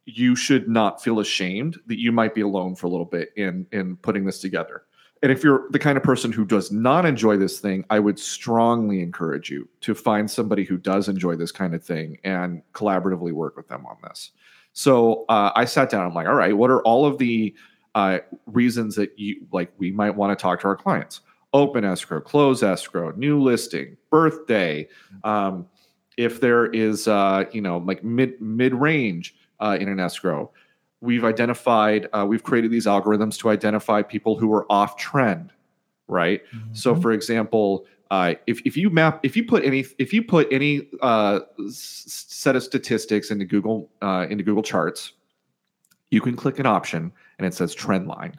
you 0.07 0.35
should 0.35 0.69
not 0.69 1.03
feel 1.03 1.21
ashamed 1.21 1.79
that 1.87 1.99
you 1.99 2.13
might 2.13 2.35
be 2.35 2.41
alone 2.41 2.75
for 2.75 2.87
a 2.87 2.91
little 2.91 3.07
bit 3.07 3.31
in 3.37 3.67
in 3.73 3.97
putting 3.97 4.25
this 4.25 4.41
together. 4.41 4.83
And 5.23 5.33
if 5.33 5.43
you're 5.43 5.67
the 5.71 5.79
kind 5.79 5.97
of 5.97 6.03
person 6.03 6.31
who 6.31 6.45
does 6.45 6.71
not 6.71 7.05
enjoy 7.05 7.37
this 7.37 7.59
thing 7.59 7.85
i 7.91 7.99
would 7.99 8.19
strongly 8.19 9.01
encourage 9.01 9.51
you 9.51 9.69
to 9.81 9.95
find 9.95 10.31
somebody 10.31 10.63
who 10.63 10.77
does 10.77 11.09
enjoy 11.09 11.37
this 11.37 11.51
kind 11.51 11.75
of 11.75 11.83
thing 11.83 12.19
and 12.23 12.63
collaboratively 12.73 13.33
work 13.33 13.57
with 13.57 13.69
them 13.69 13.85
on 13.87 13.97
this. 14.05 14.31
So 14.73 15.25
uh, 15.29 15.53
i 15.57 15.65
sat 15.65 15.91
down 15.91 16.07
i'm 16.07 16.15
like 16.15 16.29
all 16.29 16.35
right 16.35 16.57
what 16.57 16.71
are 16.71 16.83
all 16.83 17.07
of 17.07 17.19
the 17.19 17.55
uh, 17.97 18.19
reasons 18.45 18.95
that 18.95 19.19
you 19.19 19.47
like 19.51 19.73
we 19.79 19.91
might 19.91 20.15
want 20.15 20.39
to 20.39 20.41
talk 20.41 20.61
to 20.61 20.69
our 20.69 20.77
clients? 20.77 21.23
Open 21.55 21.83
escrow, 21.83 22.21
close 22.21 22.63
escrow, 22.63 23.11
new 23.17 23.41
listing, 23.41 23.97
birthday. 24.11 24.87
Um, 25.25 25.67
if 26.19 26.41
there 26.43 26.67
is, 26.67 27.09
uh, 27.09 27.45
you 27.53 27.63
know, 27.63 27.79
like 27.79 28.05
mid 28.05 28.39
mid 28.39 28.75
range 28.75 29.35
uh, 29.61 29.77
in 29.81 29.89
an 29.89 30.01
escrow, 30.01 30.51
we've 31.01 31.25
identified, 31.25 32.09
uh, 32.13 32.25
we've 32.29 32.43
created 32.43 32.71
these 32.71 32.87
algorithms 32.87 33.39
to 33.41 33.49
identify 33.51 34.03
people 34.03 34.39
who 34.39 34.53
are 34.53 34.71
off 34.71 34.97
trend, 34.97 35.53
right? 36.09 36.43
So, 36.73 36.95
Mhm. 36.95 37.03
for 37.03 37.13
example, 37.13 37.87
uh, 38.11 38.35
if 38.47 38.61
if 38.65 38.77
you 38.77 38.89
map, 38.89 39.19
if 39.25 39.37
you 39.37 39.45
put 39.45 39.65
any, 39.65 39.85
if 39.99 40.13
you 40.13 40.23
put 40.23 40.47
any 40.53 40.89
uh, 41.03 41.41
s- 41.67 42.25
set 42.29 42.55
of 42.55 42.63
statistics 42.63 43.31
into 43.33 43.45
Google 43.45 43.91
uh, 44.01 44.27
into 44.31 44.45
Google 44.45 44.63
Charts, 44.63 45.13
you 46.11 46.21
can 46.21 46.37
click 46.37 46.59
an 46.59 46.67
option 46.67 47.11
and 47.39 47.47
it 47.47 47.53
says 47.55 47.75
trend 47.75 48.07
line. 48.07 48.39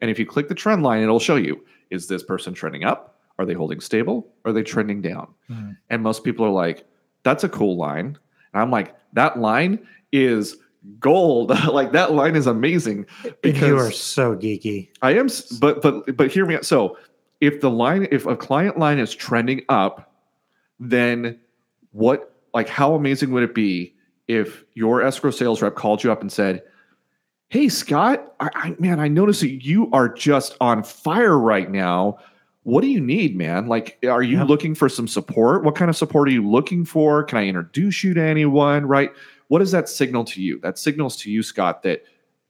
And 0.00 0.10
if 0.10 0.18
you 0.18 0.24
click 0.26 0.48
the 0.48 0.54
trend 0.54 0.82
line, 0.84 1.02
it'll 1.02 1.18
show 1.18 1.36
you 1.36 1.64
is 1.90 2.06
this 2.06 2.22
person 2.22 2.54
trending 2.54 2.84
up? 2.84 3.18
Are 3.38 3.44
they 3.44 3.52
holding 3.54 3.80
stable? 3.80 4.32
Are 4.44 4.52
they 4.52 4.62
trending 4.62 5.02
down? 5.02 5.26
Mhm. 5.50 5.76
And 5.90 6.02
most 6.04 6.22
people 6.22 6.46
are 6.46 6.50
like, 6.50 6.86
that's 7.24 7.42
a 7.42 7.48
cool 7.48 7.76
line. 7.76 8.16
And 8.54 8.62
I'm 8.62 8.70
like, 8.70 8.94
that 9.14 9.40
line 9.40 9.80
is 10.12 10.56
gold. 10.98 11.50
like 11.68 11.92
that 11.92 12.12
line 12.12 12.36
is 12.36 12.46
amazing. 12.46 13.06
and 13.44 13.56
you 13.56 13.78
are 13.78 13.90
so 13.90 14.34
geeky. 14.36 14.88
I 15.02 15.12
am, 15.14 15.28
but 15.60 15.82
but 15.82 16.16
but 16.16 16.30
hear 16.32 16.46
me 16.46 16.54
out. 16.56 16.64
So 16.64 16.96
if 17.40 17.60
the 17.60 17.70
line, 17.70 18.06
if 18.10 18.26
a 18.26 18.36
client 18.36 18.78
line 18.78 18.98
is 18.98 19.14
trending 19.14 19.62
up, 19.68 20.12
then 20.78 21.38
what? 21.92 22.34
Like, 22.52 22.68
how 22.68 22.94
amazing 22.94 23.30
would 23.32 23.44
it 23.44 23.54
be 23.54 23.94
if 24.26 24.64
your 24.74 25.02
escrow 25.02 25.30
sales 25.30 25.62
rep 25.62 25.74
called 25.76 26.02
you 26.02 26.10
up 26.10 26.20
and 26.20 26.30
said, 26.32 26.62
"Hey, 27.48 27.68
Scott, 27.68 28.34
I, 28.40 28.50
I 28.54 28.76
man, 28.78 28.98
I 29.00 29.08
noticed 29.08 29.40
that 29.42 29.64
you 29.64 29.88
are 29.92 30.08
just 30.08 30.56
on 30.60 30.82
fire 30.82 31.38
right 31.38 31.70
now. 31.70 32.18
What 32.64 32.82
do 32.82 32.88
you 32.88 33.00
need, 33.00 33.36
man? 33.36 33.66
Like, 33.68 33.98
are 34.06 34.22
you 34.22 34.38
Yeah. 34.38 34.44
looking 34.44 34.74
for 34.74 34.88
some 34.88 35.08
support? 35.08 35.64
What 35.64 35.76
kind 35.76 35.88
of 35.88 35.96
support 35.96 36.28
are 36.28 36.32
you 36.32 36.46
looking 36.46 36.84
for? 36.84 37.24
Can 37.24 37.38
I 37.38 37.46
introduce 37.46 38.04
you 38.04 38.12
to 38.14 38.22
anyone? 38.22 38.84
Right? 38.84 39.10
What 39.50 39.58
does 39.58 39.72
that 39.72 39.88
signal 39.88 40.22
to 40.26 40.40
you? 40.40 40.60
That 40.60 40.78
signals 40.78 41.16
to 41.16 41.30
you, 41.30 41.42
Scott, 41.42 41.82
that 41.82 42.04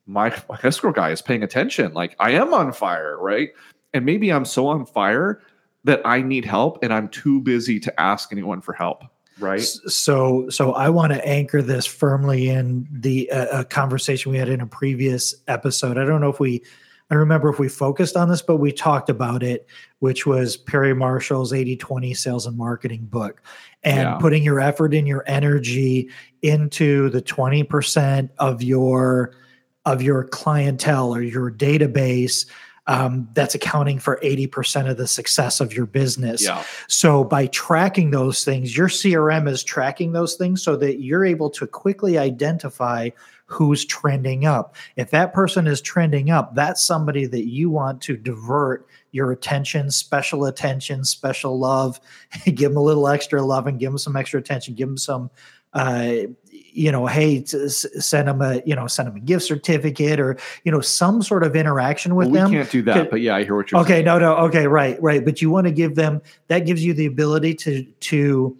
my, 0.05 0.29
my 0.51 0.59
escrow 0.63 0.93
guy 0.93 1.09
is 1.09 1.23
paying 1.23 1.43
attention. 1.43 1.95
Like 1.95 2.15
I 2.19 2.33
am 2.33 2.53
on 2.53 2.73
fire, 2.73 3.17
right? 3.19 3.53
And 3.95 4.05
maybe 4.05 4.31
I'm 4.31 4.45
so 4.45 4.67
on 4.67 4.85
fire 4.85 5.41
that 5.85 6.03
I 6.05 6.21
need 6.21 6.45
help 6.45 6.85
and 6.85 6.93
I'm 6.93 7.09
too 7.09 7.41
busy 7.41 7.81
to 7.81 8.01
ask 8.01 8.33
anyone 8.33 8.61
for 8.61 8.75
help, 8.75 9.05
right? 9.39 9.63
So, 9.63 10.51
so 10.51 10.73
I 10.75 10.91
want 10.91 11.15
to 11.15 11.27
anchor 11.27 11.63
this 11.63 11.87
firmly 11.87 12.51
in 12.51 12.87
the 12.93 13.31
uh, 13.31 13.65
conversation 13.65 14.31
we 14.31 14.37
had 14.37 14.51
in 14.51 14.61
a 14.61 14.67
previous 14.67 15.35
episode. 15.49 15.97
I 15.97 16.05
don't 16.05 16.21
know 16.21 16.29
if 16.29 16.39
we, 16.39 16.63
I 17.11 17.15
remember 17.17 17.49
if 17.49 17.59
we 17.59 17.69
focused 17.69 18.17
on 18.17 18.29
this, 18.29 18.41
but 18.41 18.57
we 18.57 18.71
talked 18.73 19.11
about 19.11 19.43
it, 19.43 19.67
which 19.99 20.27
was 20.27 20.57
Perry 20.57 20.95
Marshall's 20.95 21.53
80 21.53 21.77
20 21.77 22.15
sales 22.15 22.47
and 22.47 22.57
marketing 22.57 23.07
book 23.07 23.43
and 23.83 24.01
Yeah. 24.01 24.19
putting 24.19 24.43
your 24.43 24.61
effort 24.61 24.95
and 24.95 25.09
your 25.09 25.25
energy 25.27 26.09
into 26.43 27.11
the 27.11 27.21
20% 27.23 28.31
of 28.39 28.63
your 28.63 29.33
of 29.87 30.03
your 30.03 30.25
clientele 30.25 31.15
or 31.15 31.23
your 31.23 31.51
database 31.51 32.45
um, 32.87 33.29
that's 33.35 33.55
accounting 33.55 33.99
for 33.99 34.19
80% 34.23 34.91
of 34.91 34.97
the 34.97 35.07
success 35.07 35.61
of 35.61 35.73
your 35.73 35.87
business. 35.87 36.43
Yeah. 36.45 36.65
So 36.89 37.25
by 37.25 37.47
tracking 37.47 38.11
those 38.11 38.45
things, 38.45 38.77
your 38.77 38.89
CRM 38.89 39.49
is 39.49 39.63
tracking 39.63 40.13
those 40.13 40.35
things 40.35 40.63
so 40.63 40.77
that 40.77 41.01
you're 41.01 41.25
able 41.25 41.51
to 41.51 41.67
quickly 41.67 42.19
identify 42.19 43.11
who's 43.51 43.85
trending 43.85 44.47
up. 44.47 44.77
If 44.97 45.11
that 45.11 45.33
person 45.35 45.67
is 45.67 45.81
trending 45.81 46.31
up, 46.31 46.55
that's 46.55 46.85
somebody 46.85 47.27
that 47.27 47.49
you 47.49 47.69
want 47.69 48.01
to 48.03 48.17
divert 48.17 48.87
your 49.11 49.33
attention, 49.33 49.91
special 49.91 50.45
attention, 50.45 51.05
special 51.05 51.59
love, 51.59 52.01
give 52.45 52.71
them 52.71 52.77
a 52.77 52.83
little 52.83 53.09
extra 53.09 53.43
love 53.43 53.67
and 53.67 53.81
give 53.81 53.91
them 53.91 53.99
some 53.99 54.17
extra 54.17 54.39
attention, 54.39 54.75
give 54.75 54.89
them 54.89 54.99
some 54.99 55.31
uh 55.73 56.13
you 56.51 56.91
know 56.91 57.07
hey 57.07 57.45
send 57.45 58.27
them 58.27 58.43
a 58.43 58.61
you 58.67 58.75
know 58.75 58.89
send 58.89 59.07
them 59.07 59.15
a 59.15 59.21
gift 59.21 59.45
certificate 59.45 60.19
or 60.19 60.37
you 60.65 60.73
know 60.73 60.81
some 60.81 61.23
sort 61.23 61.45
of 61.45 61.55
interaction 61.55 62.17
with 62.17 62.27
Well, 62.27 62.33
we 62.33 62.39
them 62.39 62.51
can't 62.51 62.71
do 62.71 62.83
that, 62.83 63.09
but 63.09 63.21
yeah, 63.21 63.37
I 63.37 63.45
hear 63.45 63.55
what 63.55 63.71
you're 63.71 63.79
saying. 63.79 63.85
okay 63.85 63.93
saying. 63.95 64.05
no 64.05 64.19
no 64.19 64.35
okay 64.47 64.67
right 64.67 65.01
right 65.01 65.25
but 65.25 65.41
you 65.41 65.49
want 65.49 65.69
to 65.69 65.73
give 65.73 65.95
them 65.95 66.23
that 66.49 66.67
gives 66.67 66.85
you 66.85 66.93
the 66.93 67.07
ability 67.07 67.55
to 67.55 67.85
to 67.85 68.59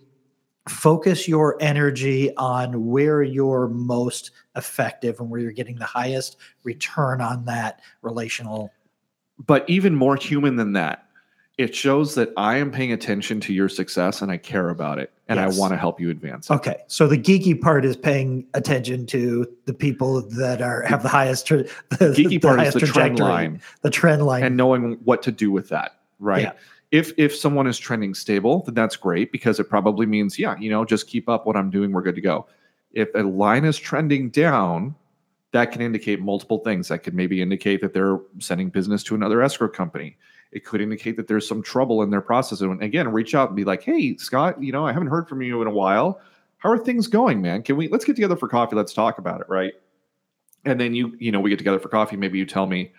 focus 0.69 1.27
your 1.27 1.57
energy 1.61 2.35
on 2.37 2.87
where 2.87 3.23
you're 3.25 3.67
most 3.69 4.31
effective 4.57 5.21
and 5.21 5.31
where 5.31 5.41
you're 5.41 5.53
getting 5.53 5.77
the 5.77 5.85
highest 5.85 6.37
return 6.65 7.21
on 7.21 7.45
that 7.45 7.81
relational 8.03 8.71
But 9.47 9.69
even 9.69 9.95
more 9.95 10.17
human 10.17 10.57
than 10.57 10.73
that, 10.75 11.07
it 11.59 11.75
shows 11.75 12.15
that 12.15 12.31
I 12.39 12.57
am 12.57 12.71
paying 12.71 12.91
attention 12.93 13.39
to 13.41 13.53
your 13.53 13.69
success 13.69 14.23
and 14.23 14.33
I 14.33 14.39
care 14.39 14.71
about 14.71 14.99
it 14.99 15.13
and 15.29 15.39
Yes. 15.39 15.57
I 15.57 15.61
want 15.61 15.73
to 15.73 15.77
help 15.77 16.01
you 16.01 16.11
advance 16.11 16.49
it. 16.51 16.55
okay 16.55 16.77
so 16.89 17.07
the 17.07 17.19
geeky 17.19 17.59
part 17.61 17.85
is 17.85 17.97
paying 17.97 18.47
attention 18.55 19.07
to 19.07 19.47
the 19.67 19.75
people 19.75 20.23
that 20.23 20.61
are 20.63 20.83
have 20.83 21.03
the 21.03 21.09
highest 21.09 21.47
tra- 21.47 21.63
the, 21.91 22.13
Geeky 22.17 22.29
the 22.31 22.39
part 22.41 22.61
is 22.63 22.75
the 22.75 22.81
trend 22.81 23.19
line. 23.21 23.61
the 23.83 23.91
trend 23.91 24.25
line 24.27 24.43
and 24.43 24.57
knowing 24.57 24.95
what 25.05 25.23
to 25.23 25.31
do 25.31 25.51
with 25.53 25.69
that 25.69 25.97
right 26.19 26.43
Yeah. 26.43 26.53
if 26.91 27.13
if 27.19 27.35
someone 27.37 27.67
is 27.69 27.79
trending 27.79 28.15
stable 28.15 28.63
then 28.65 28.75
that's 28.75 28.97
great 28.97 29.31
because 29.31 29.61
it 29.61 29.69
probably 29.69 30.07
means 30.07 30.39
yeah 30.39 30.57
you 30.59 30.71
know 30.71 30.85
just 30.85 31.07
keep 31.07 31.29
up 31.29 31.47
what 31.47 31.57
i'm 31.57 31.71
doing 31.71 31.93
we're 31.93 32.03
good 32.03 32.17
to 32.17 32.21
go 32.23 32.47
if 32.93 33.09
a 33.15 33.23
line 33.23 33.65
is 33.65 33.79
trending 33.79 34.31
down 34.31 34.95
that 35.53 35.73
can 35.73 35.83
indicate 35.83 36.21
multiple 36.21 36.59
things. 36.59 36.89
That 36.89 37.03
could 37.03 37.15
maybe 37.15 37.43
indicate 37.43 37.81
that 37.81 37.93
they're 37.93 38.21
sending 38.39 38.71
business 38.71 39.03
to 39.05 39.15
another 39.15 39.43
escrow 39.43 39.69
company. 39.69 40.17
It 40.53 40.65
could 40.65 40.81
indicate 40.81 41.17
that 41.17 41.29
there's 41.29 41.47
some 41.47 41.63
trouble 41.63 42.03
in 42.03 42.11
their 42.11 42.21
process. 42.21 42.61
And 42.61 42.83
again 42.83 43.09
reach 43.09 43.35
out 43.35 43.49
and 43.49 43.57
be 43.57 43.65
like 43.65 43.83
hey 43.83 44.17
scott 44.17 44.63
you 44.63 44.73
know 44.73 44.87
i 44.87 44.93
haven't 44.93 45.09
heard 45.09 45.29
from 45.29 45.43
you 45.43 45.61
in 45.63 45.69
a 45.69 45.73
while. 45.73 46.21
How 46.59 46.71
are 46.71 46.79
things 46.79 47.07
going 47.07 47.41
man? 47.41 47.63
Can 47.63 47.77
we 47.77 47.89
let's 47.89 48.05
get 48.05 48.17
together 48.17 48.37
for 48.37 48.49
coffee. 48.49 48.77
Let's 48.77 48.93
talk 48.93 49.19
about 49.19 49.41
it 49.41 49.49
right? 49.49 49.75
And 50.65 50.81
then 50.81 50.95
you 50.95 51.17
you 51.19 51.33
know 51.33 51.41
we 51.41 51.51
get 51.51 51.59
together 51.59 51.81
for 51.81 51.89
coffee. 51.89 52.17
Maybe 52.17 52.39
you 52.39 52.47
tell 52.47 52.67
me 52.67 52.93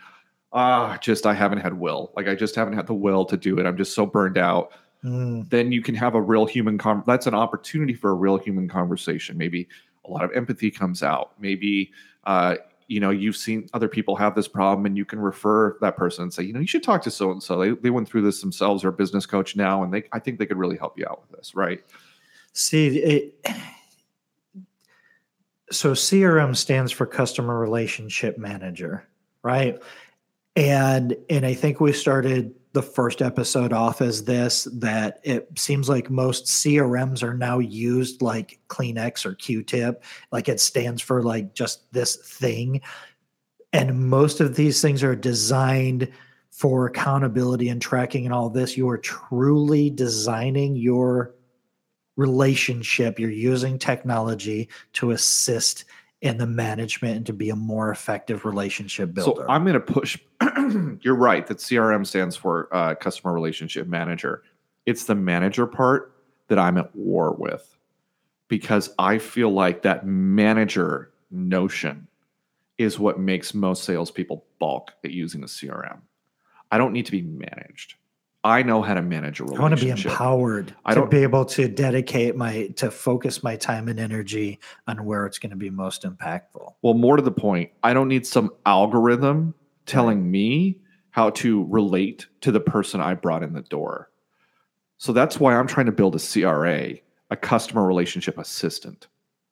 ah 0.54 0.98
just 0.98 1.26
i 1.26 1.34
haven't 1.34 1.60
had 1.60 1.74
will. 1.74 2.12
Like 2.16 2.28
i 2.28 2.36
just 2.36 2.56
haven't 2.56 2.74
had 2.74 2.88
the 2.88 2.94
will 2.94 3.26
to 3.26 3.38
do 3.38 3.60
it. 3.60 3.66
I'm 3.66 3.78
just 3.78 3.94
so 3.94 4.06
burned 4.06 4.38
out 4.38 4.72
Mm, 5.04 5.50
then 5.50 5.72
you 5.72 5.82
can 5.82 5.96
have 5.96 6.16
a 6.16 6.22
real 6.22 6.46
human 6.46 6.78
com- 6.78 7.04
that's 7.08 7.28
an 7.28 7.34
opportunity 7.34 7.94
for 7.94 8.12
a 8.12 8.14
real 8.14 8.38
human 8.38 8.68
conversation. 8.68 9.38
Maybe 9.38 9.68
a 10.06 10.12
lot 10.12 10.24
of 10.24 10.32
empathy 10.34 10.70
comes 10.70 11.02
out. 11.02 11.34
Maybe 11.40 11.92
uh, 12.26 12.58
you 12.88 13.00
know 13.00 13.10
you've 13.10 13.38
seen 13.38 13.68
other 13.74 13.88
people 13.88 14.16
have 14.16 14.36
this 14.36 14.48
problem 14.48 14.86
and 14.86 14.96
you 14.96 15.06
can 15.06 15.20
refer 15.20 15.78
that 15.82 15.98
person 15.98 16.24
and 16.24 16.34
say 16.34 16.44
you 16.44 16.54
know 16.54 16.60
you 16.60 16.68
should 16.68 16.84
talk 16.84 17.02
to 17.04 17.12
so 17.12 17.32
and 17.32 17.42
so 17.42 17.58
they 17.58 17.72
they 17.72 17.90
went 17.90 18.08
through 18.08 18.22
this 18.22 18.42
themselves. 18.42 18.84
Or 18.84 18.90
a 18.90 18.94
business 18.94 19.26
coach 19.26 19.56
now 19.56 19.84
and 19.84 19.94
they 19.94 20.04
i 20.12 20.20
think 20.20 20.38
they 20.38 20.46
could 20.46 20.58
really 20.58 20.78
help 20.78 21.00
you 21.00 21.06
out 21.10 21.22
with 21.22 21.38
this 21.38 21.56
right? 21.56 21.84
See, 22.54 23.00
it, 23.00 23.46
so 25.72 25.94
CRM 25.94 26.56
stands 26.56 26.92
for 26.92 27.06
Customer 27.06 27.58
Relationship 27.58 28.38
Manager, 28.38 29.08
right? 29.42 29.82
And 30.56 31.16
and 31.30 31.46
I 31.46 31.54
think 31.54 31.80
we 31.80 31.94
started 31.94 32.54
the 32.74 32.82
first 32.82 33.22
episode 33.22 33.74
off 33.74 34.02
as 34.02 34.24
this 34.24 34.66
that 34.74 35.20
it 35.24 35.48
seems 35.58 35.90
like 35.90 36.10
most 36.10 36.46
CRMs 36.46 37.22
are 37.22 37.34
now 37.34 37.60
used 37.60 38.22
like 38.22 38.60
Kleenex 38.70 39.26
or 39.26 39.36
Q-tip, 39.36 40.04
like 40.32 40.48
it 40.48 40.60
stands 40.60 41.02
for 41.02 41.22
like 41.22 41.54
just 41.54 41.92
this 41.92 42.16
thing. 42.16 42.82
And 43.74 44.10
most 44.10 44.40
of 44.40 44.56
these 44.56 44.82
things 44.82 45.04
are 45.04 45.16
designed 45.16 46.10
for 46.50 46.86
accountability 46.86 47.70
and 47.70 47.82
tracking 47.82 48.26
and 48.26 48.34
all 48.34 48.50
this. 48.50 48.78
You 48.78 48.90
are 48.90 48.98
truly 48.98 49.90
designing 49.90 50.76
your 50.76 51.34
relationship 52.18 53.20
you're 53.20 53.32
using 53.32 53.80
technology 53.80 54.70
to 54.94 55.12
assist 55.12 55.86
in 56.22 56.38
the 56.38 56.46
management 56.48 57.18
and 57.18 57.26
to 57.26 57.34
be 57.34 57.50
a 57.50 57.56
more 57.56 57.92
effective 57.92 58.46
relationship 58.46 59.14
builder. 59.14 59.42
So 59.42 59.50
I'm 59.50 59.64
going 59.64 59.74
to 59.74 59.80
push. 59.80 60.18
you're 61.02 61.16
right 61.16 61.46
that 61.48 61.58
CRM 61.58 62.06
stands 62.06 62.36
for 62.36 62.70
uh, 62.72 62.96
customer 62.96 63.34
relationship 63.34 63.88
manager. 63.88 64.44
It's 64.86 65.06
the 65.06 65.16
manager 65.16 65.66
part 65.66 66.16
that 66.48 66.60
I'm 66.60 66.78
at 66.78 66.96
war 66.96 67.34
with 67.34 67.76
because 68.48 68.94
I 69.00 69.18
feel 69.18 69.50
like 69.50 69.82
that 69.82 70.06
manager 70.06 71.12
notion 71.32 72.08
is 72.78 73.00
what 73.00 73.20
makes 73.20 73.54
most 73.54 73.84
salespeople 73.84 74.46
balk 74.60 74.92
at 75.04 75.12
using 75.12 75.44
a 75.44 75.48
CRM. 75.48 76.02
I 76.72 76.78
don't 76.78 76.94
need 76.94 77.06
to 77.08 77.12
be 77.12 77.22
managed. 77.22 77.96
I 78.44 78.64
know 78.64 78.82
how 78.82 78.96
to 78.96 79.02
manage 79.04 79.40
a 79.40 79.44
relationship. 79.44 79.60
I 79.60 79.64
want 79.70 79.80
to 79.80 79.86
be 79.86 79.92
empowered 79.92 80.76
I 80.86 80.94
to 80.96 81.02
don't- 81.02 81.12
be 81.12 81.18
able 81.18 81.46
to 81.46 81.68
dedicate 81.68 82.36
my 82.36 82.68
to 82.78 82.90
focus 82.90 83.44
my 83.44 83.56
time 83.56 83.88
and 83.88 84.00
energy 84.00 84.60
on 84.88 85.06
where 85.06 85.26
it's 85.28 85.38
going 85.38 85.52
to 85.52 85.56
be 85.56 85.70
most 85.70 86.04
impactful. 86.04 86.74
Well, 86.82 86.96
more 86.96 87.18
to 87.18 87.22
the 87.22 87.32
point, 87.32 87.72
I 87.84 87.94
don't 87.94 88.08
need 88.08 88.26
some 88.26 88.50
algorithm 88.66 89.54
telling 89.86 90.30
me 90.30 90.80
how 91.12 91.30
to 91.32 91.66
relate 91.70 92.28
to 92.42 92.52
the 92.52 92.60
person 92.60 93.00
I 93.02 93.14
brought 93.14 93.44
in 93.44 93.54
the 93.54 93.62
door. 93.62 94.10
So 94.98 95.14
that's 95.14 95.40
why 95.40 95.56
I'm 95.56 95.68
trying 95.68 95.88
to 95.88 95.92
build 95.92 96.16
a 96.16 96.20
CRA, 96.20 96.94
a 97.30 97.36
customer 97.36 97.86
relationship 97.86 98.38
assistant, 98.38 99.08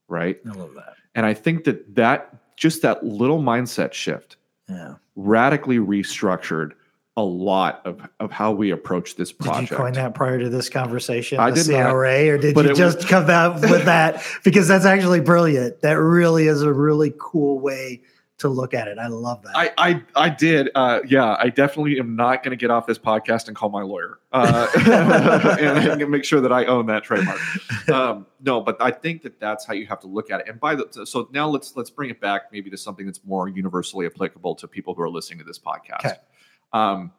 right? 0.08 0.39
I 0.47 0.49
love 0.54 0.73
that. 0.75 0.93
And 1.15 1.25
I 1.25 1.34
think 1.34 1.63
that 1.65 1.95
that 1.95 2.56
just 2.56 2.82
that 2.82 3.04
little 3.06 3.39
mindset 3.41 3.93
shift 3.93 4.38
Yeah. 4.67 4.95
radically 5.15 5.78
restructured 5.78 6.71
a 7.17 7.24
lot 7.24 7.82
of, 7.86 8.02
of 8.19 8.32
how 8.32 8.52
we 8.52 8.72
approach 8.72 9.15
this 9.15 9.32
project. 9.32 9.69
Did 9.69 9.72
you 9.72 9.78
coin 9.78 9.93
that 9.93 10.15
prior 10.15 10.39
to 10.39 10.50
this 10.50 10.69
conversation? 10.69 11.39
I 11.39 11.52
did 11.52 11.67
not, 11.67 11.91
CRA, 11.91 12.30
or 12.30 12.38
did 12.38 12.56
you 12.56 12.74
just 12.74 12.98
was- 12.98 13.06
come 13.06 13.30
out 13.30 13.62
with 13.62 13.86
that? 13.86 14.24
Because 14.43 14.67
that's 14.67 14.86
actually 14.86 15.19
brilliant. 15.19 15.82
That 15.82 15.93
really 15.93 16.48
is 16.48 16.62
a 16.62 16.72
really 16.72 17.13
cool 17.19 17.60
way 17.60 18.02
to 18.39 18.48
look 18.48 18.74
at 18.74 18.88
it. 18.88 18.98
I 18.98 19.08
love 19.08 19.43
that. 19.43 19.56
I, 19.56 19.72
I 19.78 20.04
I 20.15 20.30
did. 20.30 20.69
Uh, 20.74 21.02
yeah, 21.06 21.36
I 21.38 21.50
definitely 21.50 22.00
am 22.00 22.15
not 22.15 22.41
going 22.41 22.52
to 22.52 22.56
get 22.56 22.72
off 22.72 22.88
this 22.88 22.98
podcast 22.98 23.48
and 23.48 23.56
call 23.56 23.69
my 23.69 23.82
lawyer 23.82 24.19
uh, 24.32 24.67
and, 25.60 26.02
and 26.02 26.10
make 26.12 26.24
sure 26.24 26.39
that 26.39 26.52
I 26.52 26.65
own 26.65 26.86
that 26.86 27.04
trademark. 27.04 27.39
Um, 27.89 28.26
no, 28.39 28.62
but 28.62 28.82
I 28.82 28.91
think 28.91 29.24
that 29.24 29.39
that's 29.41 29.65
how 29.65 29.74
you 29.74 29.88
have 29.88 30.00
to 30.02 30.08
look 30.08 30.32
at 30.32 30.41
it. 30.41 30.48
And 30.48 30.60
by 30.60 30.76
the 30.76 31.06
so 31.06 31.28
now 31.34 31.50
let's 31.50 31.76
let's 31.76 31.89
bring 31.89 32.10
it 32.10 32.22
back 32.22 32.43
maybe 32.52 32.69
to 32.69 32.78
something 32.78 33.06
that's 33.06 33.24
more 33.26 33.50
universally 33.50 34.06
applicable 34.06 34.56
to 34.56 34.67
people 34.67 34.93
who 34.93 35.02
are 35.02 35.10
listening 35.10 35.39
to 35.39 35.45
this 35.45 35.60
podcast. 35.60 36.06
Okay. 36.06 36.15
Um, 36.73 37.12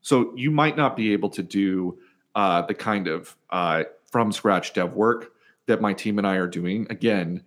so 0.00 0.32
you 0.36 0.50
might 0.50 0.76
not 0.76 0.96
be 0.96 1.12
able 1.12 1.30
to 1.30 1.42
do 1.42 1.98
uh, 2.34 2.62
the 2.62 2.74
kind 2.74 3.08
of 3.08 3.36
uh, 3.50 3.84
from 4.10 4.32
scratch 4.32 4.72
dev 4.72 4.92
work 4.92 5.32
that 5.66 5.80
my 5.80 5.92
team 5.92 6.18
and 6.18 6.26
I 6.26 6.36
are 6.36 6.48
doing. 6.48 6.86
Again, 6.90 7.42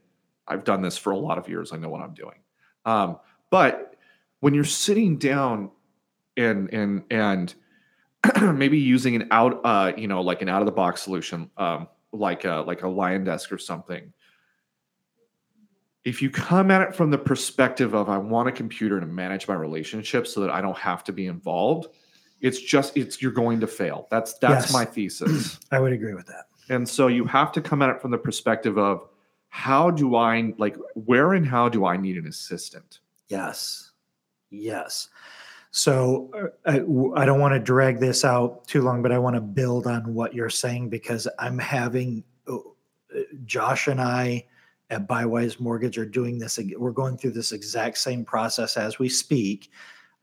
I've 0.47 0.63
done 0.63 0.81
this 0.81 0.97
for 0.97 1.11
a 1.11 1.17
lot 1.17 1.37
of 1.37 1.47
years. 1.49 1.71
I 1.73 1.77
know 1.77 1.89
what 1.89 2.01
I'm 2.01 2.13
doing. 2.13 2.39
Um, 2.85 3.19
but 3.49 3.95
when 4.39 4.53
you're 4.53 4.63
sitting 4.63 5.17
down 5.17 5.71
and 6.35 6.73
and 6.73 7.03
and 7.09 7.53
maybe 8.41 8.77
using 8.77 9.15
an 9.15 9.27
out 9.31 9.61
uh 9.63 9.91
you 9.97 10.07
know 10.07 10.21
like 10.21 10.41
an 10.41 10.49
out 10.49 10.61
of 10.61 10.65
the 10.65 10.71
box 10.71 11.01
solution 11.01 11.49
um 11.57 11.87
like 12.11 12.45
a 12.45 12.63
like 12.67 12.83
a 12.83 12.85
LionDesk 12.85 13.51
or 13.51 13.57
something 13.57 14.13
if 16.07 16.21
you 16.21 16.29
come 16.29 16.71
at 16.71 16.81
it 16.81 16.95
from 16.95 17.09
the 17.11 17.17
perspective 17.17 17.93
of 17.93 18.07
i 18.09 18.17
want 18.17 18.47
a 18.47 18.51
computer 18.51 18.99
to 18.99 19.05
manage 19.05 19.47
my 19.47 19.53
relationship 19.53 20.25
so 20.25 20.39
that 20.41 20.49
i 20.49 20.61
don't 20.61 20.77
have 20.77 21.03
to 21.03 21.11
be 21.11 21.25
involved 21.27 21.87
it's 22.39 22.61
just 22.61 22.95
it's 22.95 23.21
you're 23.21 23.31
going 23.43 23.59
to 23.59 23.67
fail 23.67 24.07
that's 24.09 24.33
that's 24.39 24.65
Yes. 24.67 24.73
my 24.73 24.85
thesis 24.85 25.59
I 25.71 25.79
would 25.79 25.91
agree 25.93 26.13
with 26.13 26.27
that. 26.27 26.45
and 26.69 26.87
so 26.87 27.07
you 27.07 27.25
have 27.25 27.51
to 27.53 27.61
come 27.61 27.81
at 27.81 27.89
it 27.89 28.01
from 28.01 28.11
the 28.11 28.17
perspective 28.17 28.77
of 28.77 28.95
how 29.49 29.91
do 29.91 30.15
i 30.15 30.53
like 30.57 30.75
where 30.93 31.33
and 31.33 31.45
how 31.45 31.67
do 31.69 31.85
i 31.85 31.97
need 31.97 32.17
an 32.17 32.27
assistant 32.27 32.99
Yes. 33.29 33.91
Yes. 34.49 35.09
So 35.71 36.31
I, 36.65 36.75
I, 36.77 37.21
I 37.21 37.25
don't 37.25 37.41
want 37.41 37.53
to 37.55 37.59
drag 37.59 37.99
this 37.99 38.23
out 38.23 38.65
too 38.65 38.81
long, 38.81 39.01
but 39.01 39.11
I 39.11 39.19
want 39.19 39.35
to 39.35 39.41
build 39.41 39.85
on 39.85 40.13
what 40.13 40.33
you're 40.33 40.49
saying 40.49 40.87
because 40.87 41.27
I'm 41.37 41.59
having 41.59 42.23
uh, 42.47 42.59
Josh 43.45 43.87
and 43.89 43.99
I 43.99 44.45
at 44.89 45.07
Bywise 45.07 45.59
Mortgage 45.59 45.97
are 45.97 46.05
doing 46.05 46.39
this. 46.39 46.59
We're 46.77 46.91
going 46.91 47.17
through 47.17 47.31
this 47.31 47.51
exact 47.51 47.97
same 47.97 48.23
process 48.23 48.77
as 48.77 48.99
we 48.99 49.09
speak. 49.09 49.71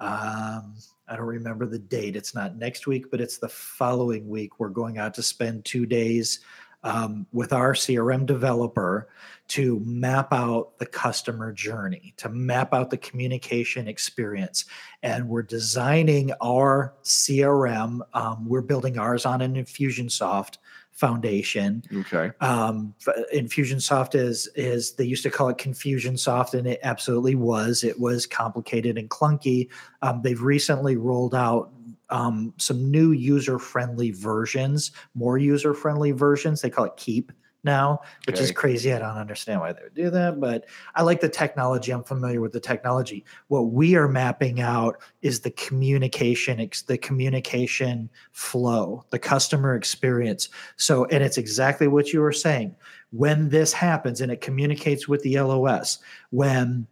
Um, 0.00 0.74
I 1.06 1.16
don't 1.16 1.26
remember 1.26 1.66
the 1.66 1.78
date. 1.78 2.16
It's 2.16 2.34
not 2.34 2.56
next 2.56 2.86
week, 2.86 3.10
but 3.10 3.20
it's 3.20 3.38
the 3.38 3.48
following 3.48 4.28
week. 4.28 4.58
We're 4.58 4.70
going 4.70 4.98
out 4.98 5.14
to 5.14 5.22
spend 5.22 5.64
two 5.64 5.84
days 5.84 6.40
um, 6.82 7.26
with 7.32 7.52
our 7.52 7.72
CRM 7.72 8.26
developer 8.26 9.08
to 9.48 9.80
map 9.80 10.32
out 10.32 10.78
the 10.78 10.86
customer 10.86 11.52
journey, 11.52 12.14
to 12.18 12.28
map 12.28 12.72
out 12.72 12.90
the 12.90 12.98
communication 12.98 13.88
experience. 13.88 14.66
And 15.02 15.28
we're 15.28 15.42
designing 15.42 16.32
our 16.42 16.94
CRM. 17.02 18.00
Um, 18.12 18.46
we're 18.46 18.62
building 18.62 18.98
ours 18.98 19.26
on 19.26 19.40
an 19.40 19.54
Infusionsoft 19.54 20.58
foundation. 20.94 21.82
okay 21.92 22.30
Um, 22.40 22.94
Infusionsoft 23.34 24.14
is 24.14 24.48
is 24.54 24.92
they 24.92 25.04
used 25.04 25.24
to 25.24 25.30
call 25.30 25.48
it 25.48 25.58
Confusionsoft, 25.58 26.54
and 26.54 26.66
it 26.66 26.80
absolutely 26.82 27.34
was. 27.34 27.84
It 27.84 28.00
was 28.00 28.26
complicated 28.26 28.96
and 28.96 29.10
clunky. 29.10 29.68
Um, 30.02 30.22
they've 30.22 30.40
recently 30.40 30.96
rolled 30.96 31.34
out 31.34 31.72
um, 32.10 32.54
some 32.58 32.90
new 32.90 33.10
user 33.10 33.58
friendly 33.58 34.12
versions, 34.12 34.92
more 35.14 35.36
user 35.36 35.74
friendly 35.74 36.12
versions. 36.12 36.60
They 36.62 36.70
call 36.70 36.84
it 36.84 36.96
Keap 36.96 37.32
now, 37.64 38.00
which 38.26 38.40
is 38.40 38.52
crazy. 38.52 38.92
I 38.92 38.98
don't 38.98 39.16
understand 39.16 39.60
why 39.60 39.72
they 39.72 39.82
would 39.82 39.94
do 39.94 40.10
that, 40.10 40.40
but 40.40 40.66
I 40.94 41.02
like 41.02 41.20
the 41.20 41.28
technology. 41.28 41.92
I'm 41.92 42.04
familiar 42.04 42.40
with 42.40 42.52
the 42.52 42.60
technology. 42.60 43.24
What 43.48 43.72
we 43.72 43.96
are 43.96 44.08
mapping 44.08 44.60
out 44.60 45.00
is 45.22 45.40
the 45.40 45.50
communication, 45.50 46.68
the 46.86 46.98
communication 46.98 48.10
flow, 48.32 49.04
the 49.10 49.18
customer 49.18 49.74
experience. 49.74 50.48
So, 50.76 51.06
and 51.06 51.22
it's 51.22 51.38
exactly 51.38 51.88
what 51.88 52.12
you 52.12 52.20
were 52.20 52.32
saying. 52.32 52.76
When 53.10 53.48
this 53.48 53.72
happens 53.72 54.20
and 54.20 54.30
it 54.30 54.40
communicates 54.40 55.08
with 55.08 55.22
the 55.22 55.40
LOS, 55.40 55.98
when 56.30 56.86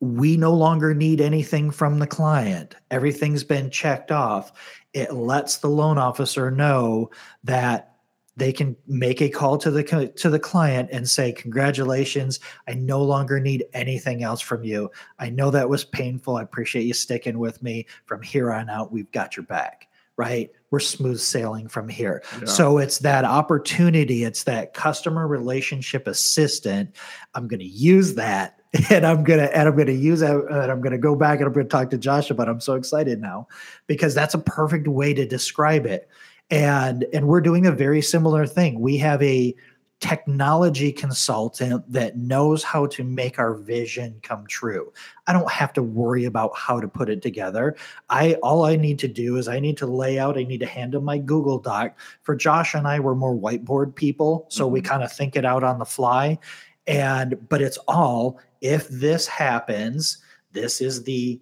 we 0.00 0.36
no 0.36 0.52
longer 0.52 0.94
need 0.94 1.20
anything 1.20 1.70
from 1.70 2.00
the 2.00 2.08
client, 2.08 2.74
everything's 2.90 3.44
been 3.44 3.70
checked 3.70 4.10
off, 4.10 4.52
it 4.94 5.12
lets 5.14 5.58
the 5.58 5.68
loan 5.68 5.96
officer 5.96 6.50
know 6.50 7.08
that 7.44 7.91
they 8.36 8.52
can 8.52 8.76
make 8.86 9.20
a 9.20 9.28
call 9.28 9.58
to 9.58 9.70
the 9.70 10.12
to 10.16 10.30
the 10.30 10.38
client 10.38 10.88
and 10.92 11.08
say 11.08 11.32
congratulations 11.32 12.40
i 12.66 12.74
no 12.74 13.02
longer 13.02 13.38
need 13.38 13.64
anything 13.74 14.22
else 14.22 14.40
from 14.40 14.64
you. 14.64 14.90
I 15.18 15.30
know 15.30 15.50
that 15.50 15.68
was 15.68 15.84
painful. 15.84 16.36
I 16.36 16.42
appreciate 16.42 16.84
you 16.84 16.94
sticking 16.94 17.38
with 17.38 17.62
me. 17.62 17.86
From 18.06 18.22
here 18.22 18.52
on 18.52 18.68
out 18.70 18.92
we've 18.92 19.10
got 19.12 19.36
your 19.36 19.44
back 19.46 19.88
right? 20.18 20.50
We're 20.70 20.78
smooth 20.78 21.18
sailing 21.18 21.68
from 21.68 21.88
here. 21.88 22.22
Yeah. 22.38 22.44
so 22.44 22.78
it's 22.78 22.98
that 22.98 23.24
opportunity 23.24 24.24
it's 24.24 24.44
that 24.44 24.74
customer 24.74 25.26
relationship 25.26 26.06
assistant. 26.06 26.94
I'm 27.34 27.48
going 27.48 27.60
to 27.60 27.66
use 27.66 28.14
that 28.14 28.58
and 28.90 29.04
i'm 29.04 29.22
going 29.22 29.38
to 29.38 29.54
and 29.56 29.68
i'm 29.68 29.74
going 29.74 29.86
to 29.86 29.92
use 29.92 30.20
that 30.20 30.34
and 30.34 30.70
i'm 30.70 30.80
going 30.80 30.92
to 30.92 30.98
go 30.98 31.14
back 31.14 31.38
and 31.38 31.46
i'm 31.46 31.52
going 31.52 31.66
to 31.66 31.70
talk 31.70 31.90
to 31.90 31.98
josh 31.98 32.30
about 32.30 32.48
it. 32.48 32.50
i'm 32.50 32.60
so 32.60 32.74
excited 32.74 33.20
now 33.20 33.46
because 33.86 34.14
that's 34.14 34.34
a 34.34 34.38
perfect 34.38 34.88
way 34.88 35.12
to 35.12 35.26
describe 35.26 35.84
it 35.84 36.08
and 36.52 37.06
and 37.14 37.26
we're 37.26 37.40
doing 37.40 37.66
a 37.66 37.72
very 37.72 38.02
similar 38.02 38.46
thing. 38.46 38.78
We 38.78 38.98
have 38.98 39.20
a 39.22 39.54
technology 40.00 40.90
consultant 40.92 41.90
that 41.90 42.16
knows 42.16 42.64
how 42.64 42.86
to 42.86 43.04
make 43.04 43.38
our 43.38 43.54
vision 43.54 44.18
come 44.24 44.44
true. 44.48 44.92
I 45.28 45.32
don't 45.32 45.50
have 45.50 45.72
to 45.74 45.82
worry 45.82 46.24
about 46.24 46.50
how 46.56 46.80
to 46.80 46.88
put 46.88 47.08
it 47.08 47.22
together. 47.22 47.76
I 48.10 48.34
all 48.42 48.64
i 48.64 48.76
need 48.76 48.98
to 48.98 49.08
do 49.08 49.36
is 49.36 49.46
i 49.48 49.60
need 49.60 49.76
to 49.78 49.86
lay 49.86 50.18
out 50.18 50.36
i 50.36 50.42
need 50.42 50.58
to 50.60 50.66
hand 50.66 50.94
him 50.94 51.04
my 51.04 51.18
google 51.18 51.58
doc. 51.58 51.96
For 52.22 52.34
josh 52.36 52.74
and 52.74 52.86
i 52.86 53.00
we're 53.00 53.14
more 53.14 53.34
whiteboard 53.34 53.94
people 53.94 54.46
so 54.50 54.66
we 54.68 54.80
Mhm. 54.82 54.84
kind 54.84 55.02
of 55.04 55.12
think 55.12 55.36
it 55.36 55.44
out 55.44 55.64
on 55.64 55.78
the 55.78 55.86
fly. 55.86 56.38
And 56.86 57.48
but 57.48 57.62
it's 57.62 57.78
all 57.88 58.38
if 58.60 58.88
this 58.88 59.26
happens 59.26 60.18
this 60.52 60.80
is 60.82 61.04
the 61.04 61.40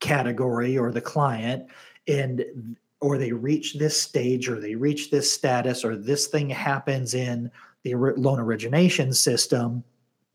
category 0.00 0.78
or 0.78 0.90
the 0.92 1.00
client 1.02 1.66
and 2.06 2.44
or 3.00 3.18
they 3.18 3.32
reach 3.32 3.74
this 3.74 4.00
stage 4.00 4.48
or 4.48 4.60
they 4.60 4.74
reach 4.74 5.10
this 5.10 5.30
status 5.30 5.84
or 5.84 5.96
this 5.96 6.26
thing 6.26 6.50
happens 6.50 7.14
in 7.14 7.50
the 7.84 7.94
loan 7.94 8.40
origination 8.40 9.12
system 9.12 9.84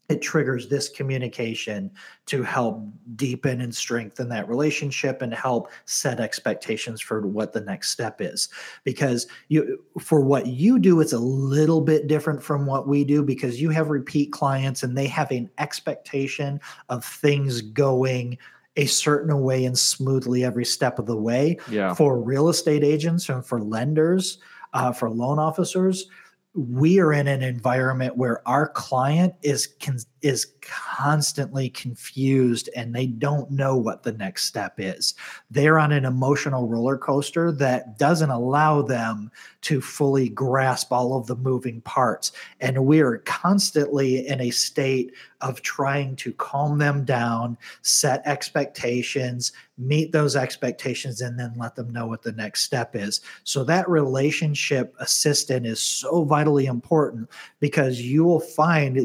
it 0.09 0.21
triggers 0.21 0.67
this 0.67 0.89
communication 0.89 1.89
to 2.25 2.43
help 2.43 2.83
deepen 3.15 3.61
and 3.61 3.73
strengthen 3.73 4.27
that 4.29 4.49
relationship 4.49 5.21
and 5.21 5.33
help 5.33 5.71
set 5.85 6.19
expectations 6.19 6.99
for 6.99 7.25
what 7.25 7.53
the 7.53 7.61
next 7.61 7.89
step 7.89 8.19
is. 8.19 8.49
Because 8.83 9.27
you 9.47 9.83
for 9.99 10.19
what 10.19 10.47
you 10.47 10.77
do 10.77 10.99
it's 10.99 11.13
a 11.13 11.19
little 11.19 11.81
bit 11.81 12.07
different 12.07 12.43
from 12.43 12.65
what 12.65 12.87
we 12.87 13.03
do 13.05 13.23
because 13.23 13.61
you 13.61 13.69
have 13.69 13.89
repeat 13.89 14.31
clients 14.31 14.83
and 14.83 14.97
they 14.97 15.07
have 15.07 15.31
an 15.31 15.49
expectation 15.57 16.59
of 16.89 17.05
things 17.05 17.61
going 17.61 18.37
a 18.75 18.85
certain 18.85 19.41
way 19.41 19.65
and 19.65 19.77
smoothly 19.77 20.43
every 20.43 20.65
step 20.65 20.99
of 20.99 21.05
the 21.05 21.15
way 21.15 21.57
yeah. 21.69 21.93
for 21.93 22.19
real 22.19 22.49
estate 22.49 22.83
agents 22.83 23.29
and 23.29 23.45
for 23.45 23.61
lenders, 23.61 24.39
uh, 24.73 24.91
for 24.91 25.09
loan 25.09 25.39
officers, 25.39 26.07
we 26.55 26.99
are 26.99 27.13
in 27.13 27.27
an 27.27 27.41
environment 27.41 28.17
where 28.17 28.47
our 28.47 28.67
client 28.69 29.33
is 29.41 29.67
con- 29.79 29.99
is 30.23 30.47
constantly 30.61 31.69
confused 31.69 32.69
and 32.75 32.95
they 32.95 33.05
don't 33.05 33.51
know 33.51 33.75
what 33.75 34.03
the 34.03 34.13
next 34.13 34.45
step 34.45 34.75
is. 34.77 35.13
They're 35.51 35.77
on 35.77 35.91
an 35.91 36.05
emotional 36.05 36.67
roller 36.67 36.97
coaster 36.97 37.51
that 37.51 37.99
doesn't 37.99 38.29
allow 38.29 38.81
them 38.81 39.29
to 39.63 39.81
fully 39.81 40.29
grasp 40.29 40.91
all 40.91 41.17
of 41.17 41.27
the 41.27 41.35
moving 41.35 41.81
parts. 41.81 42.31
And 42.61 42.85
we're 42.85 43.19
constantly 43.19 44.25
in 44.27 44.39
a 44.39 44.49
state 44.51 45.11
of 45.41 45.61
trying 45.61 46.15
to 46.15 46.31
calm 46.33 46.77
them 46.77 47.03
down, 47.03 47.57
set 47.81 48.21
expectations, 48.25 49.51
meet 49.77 50.11
those 50.11 50.35
expectations, 50.35 51.19
and 51.19 51.37
then 51.37 51.53
let 51.57 51.75
them 51.75 51.91
know 51.91 52.07
what 52.07 52.21
the 52.21 52.31
next 52.31 52.61
step 52.61 52.95
is. 52.95 53.19
So 53.43 53.63
that 53.65 53.89
relationship 53.89 54.95
assistant 54.99 55.65
is 55.65 55.81
so 55.81 56.23
vitally 56.23 56.65
important 56.65 57.29
because 57.59 58.01
you 58.01 58.23
will 58.23 58.39
find 58.39 58.95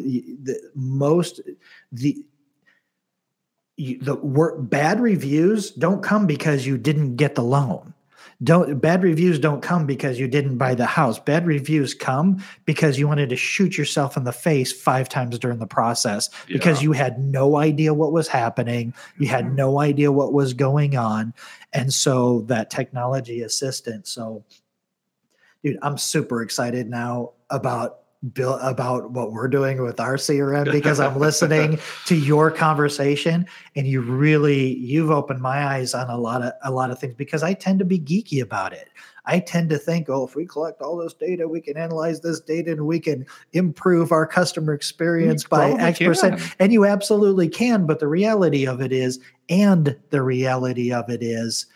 that 0.44 0.70
most 0.74 1.07
the 1.92 2.16
the 3.78 4.16
work 4.16 4.56
bad 4.58 5.00
reviews 5.00 5.70
don't 5.70 6.02
come 6.02 6.26
because 6.26 6.66
you 6.66 6.76
didn't 6.76 7.16
get 7.16 7.34
the 7.34 7.42
loan 7.42 7.94
don't 8.42 8.80
bad 8.80 9.02
reviews 9.02 9.38
don't 9.38 9.62
come 9.62 9.84
because 9.86 10.18
you 10.18 10.28
didn't 10.28 10.58
buy 10.58 10.74
the 10.74 10.86
house 10.86 11.18
bad 11.18 11.46
reviews 11.46 11.94
come 11.94 12.42
because 12.64 12.98
you 12.98 13.06
wanted 13.06 13.28
to 13.28 13.36
shoot 13.36 13.76
yourself 13.76 14.16
in 14.16 14.24
the 14.24 14.32
face 14.32 14.72
five 14.72 15.08
times 15.08 15.38
during 15.38 15.58
the 15.58 15.66
process 15.66 16.28
because 16.46 16.78
yeah. 16.78 16.84
you 16.84 16.92
had 16.92 17.18
no 17.18 17.56
idea 17.56 17.94
what 17.94 18.12
was 18.12 18.28
happening 18.28 18.92
you 19.18 19.28
had 19.28 19.44
mm-hmm. 19.44 19.56
no 19.56 19.80
idea 19.80 20.10
what 20.10 20.32
was 20.32 20.54
going 20.54 20.96
on 20.96 21.32
and 21.72 21.92
so 21.92 22.40
that 22.42 22.70
technology 22.70 23.42
assistant 23.42 24.06
so 24.06 24.44
dude 25.64 25.78
i'm 25.82 25.98
super 25.98 26.42
excited 26.42 26.88
now 26.88 27.30
about 27.50 28.00
Bill 28.32 28.54
about 28.54 29.12
what 29.12 29.30
we're 29.30 29.46
doing 29.46 29.80
with 29.80 30.00
our 30.00 30.16
CRM 30.16 30.72
because 30.72 30.98
I'm 30.98 31.18
listening 31.18 31.78
to 32.06 32.16
your 32.16 32.50
conversation 32.50 33.46
and 33.76 33.86
you 33.86 34.00
really 34.00 34.74
you've 34.76 35.10
opened 35.10 35.40
my 35.40 35.64
eyes 35.64 35.94
on 35.94 36.10
a 36.10 36.16
lot 36.16 36.42
of 36.42 36.52
a 36.64 36.72
lot 36.72 36.90
of 36.90 36.98
things 36.98 37.14
because 37.14 37.44
I 37.44 37.54
tend 37.54 37.78
to 37.78 37.84
be 37.84 38.00
geeky 38.00 38.42
about 38.42 38.72
it. 38.72 38.88
I 39.24 39.40
tend 39.40 39.68
to 39.70 39.78
think, 39.78 40.08
oh, 40.08 40.26
if 40.26 40.34
we 40.34 40.46
collect 40.46 40.80
all 40.80 40.96
this 40.96 41.12
data, 41.12 41.46
we 41.46 41.60
can 41.60 41.76
analyze 41.76 42.22
this 42.22 42.40
data 42.40 42.72
and 42.72 42.86
we 42.86 42.98
can 42.98 43.26
improve 43.52 44.10
our 44.10 44.26
customer 44.26 44.72
experience 44.72 45.44
by 45.44 45.72
X 45.72 45.98
percent. 45.98 46.40
And 46.58 46.72
you 46.72 46.86
absolutely 46.86 47.48
can. 47.48 47.86
But 47.86 48.00
the 48.00 48.08
reality 48.08 48.66
of 48.66 48.80
it 48.80 48.90
is, 48.90 49.20
and 49.50 49.96
the 50.10 50.22
reality 50.22 50.90
of 50.92 51.10
it 51.10 51.22
is, 51.22 51.66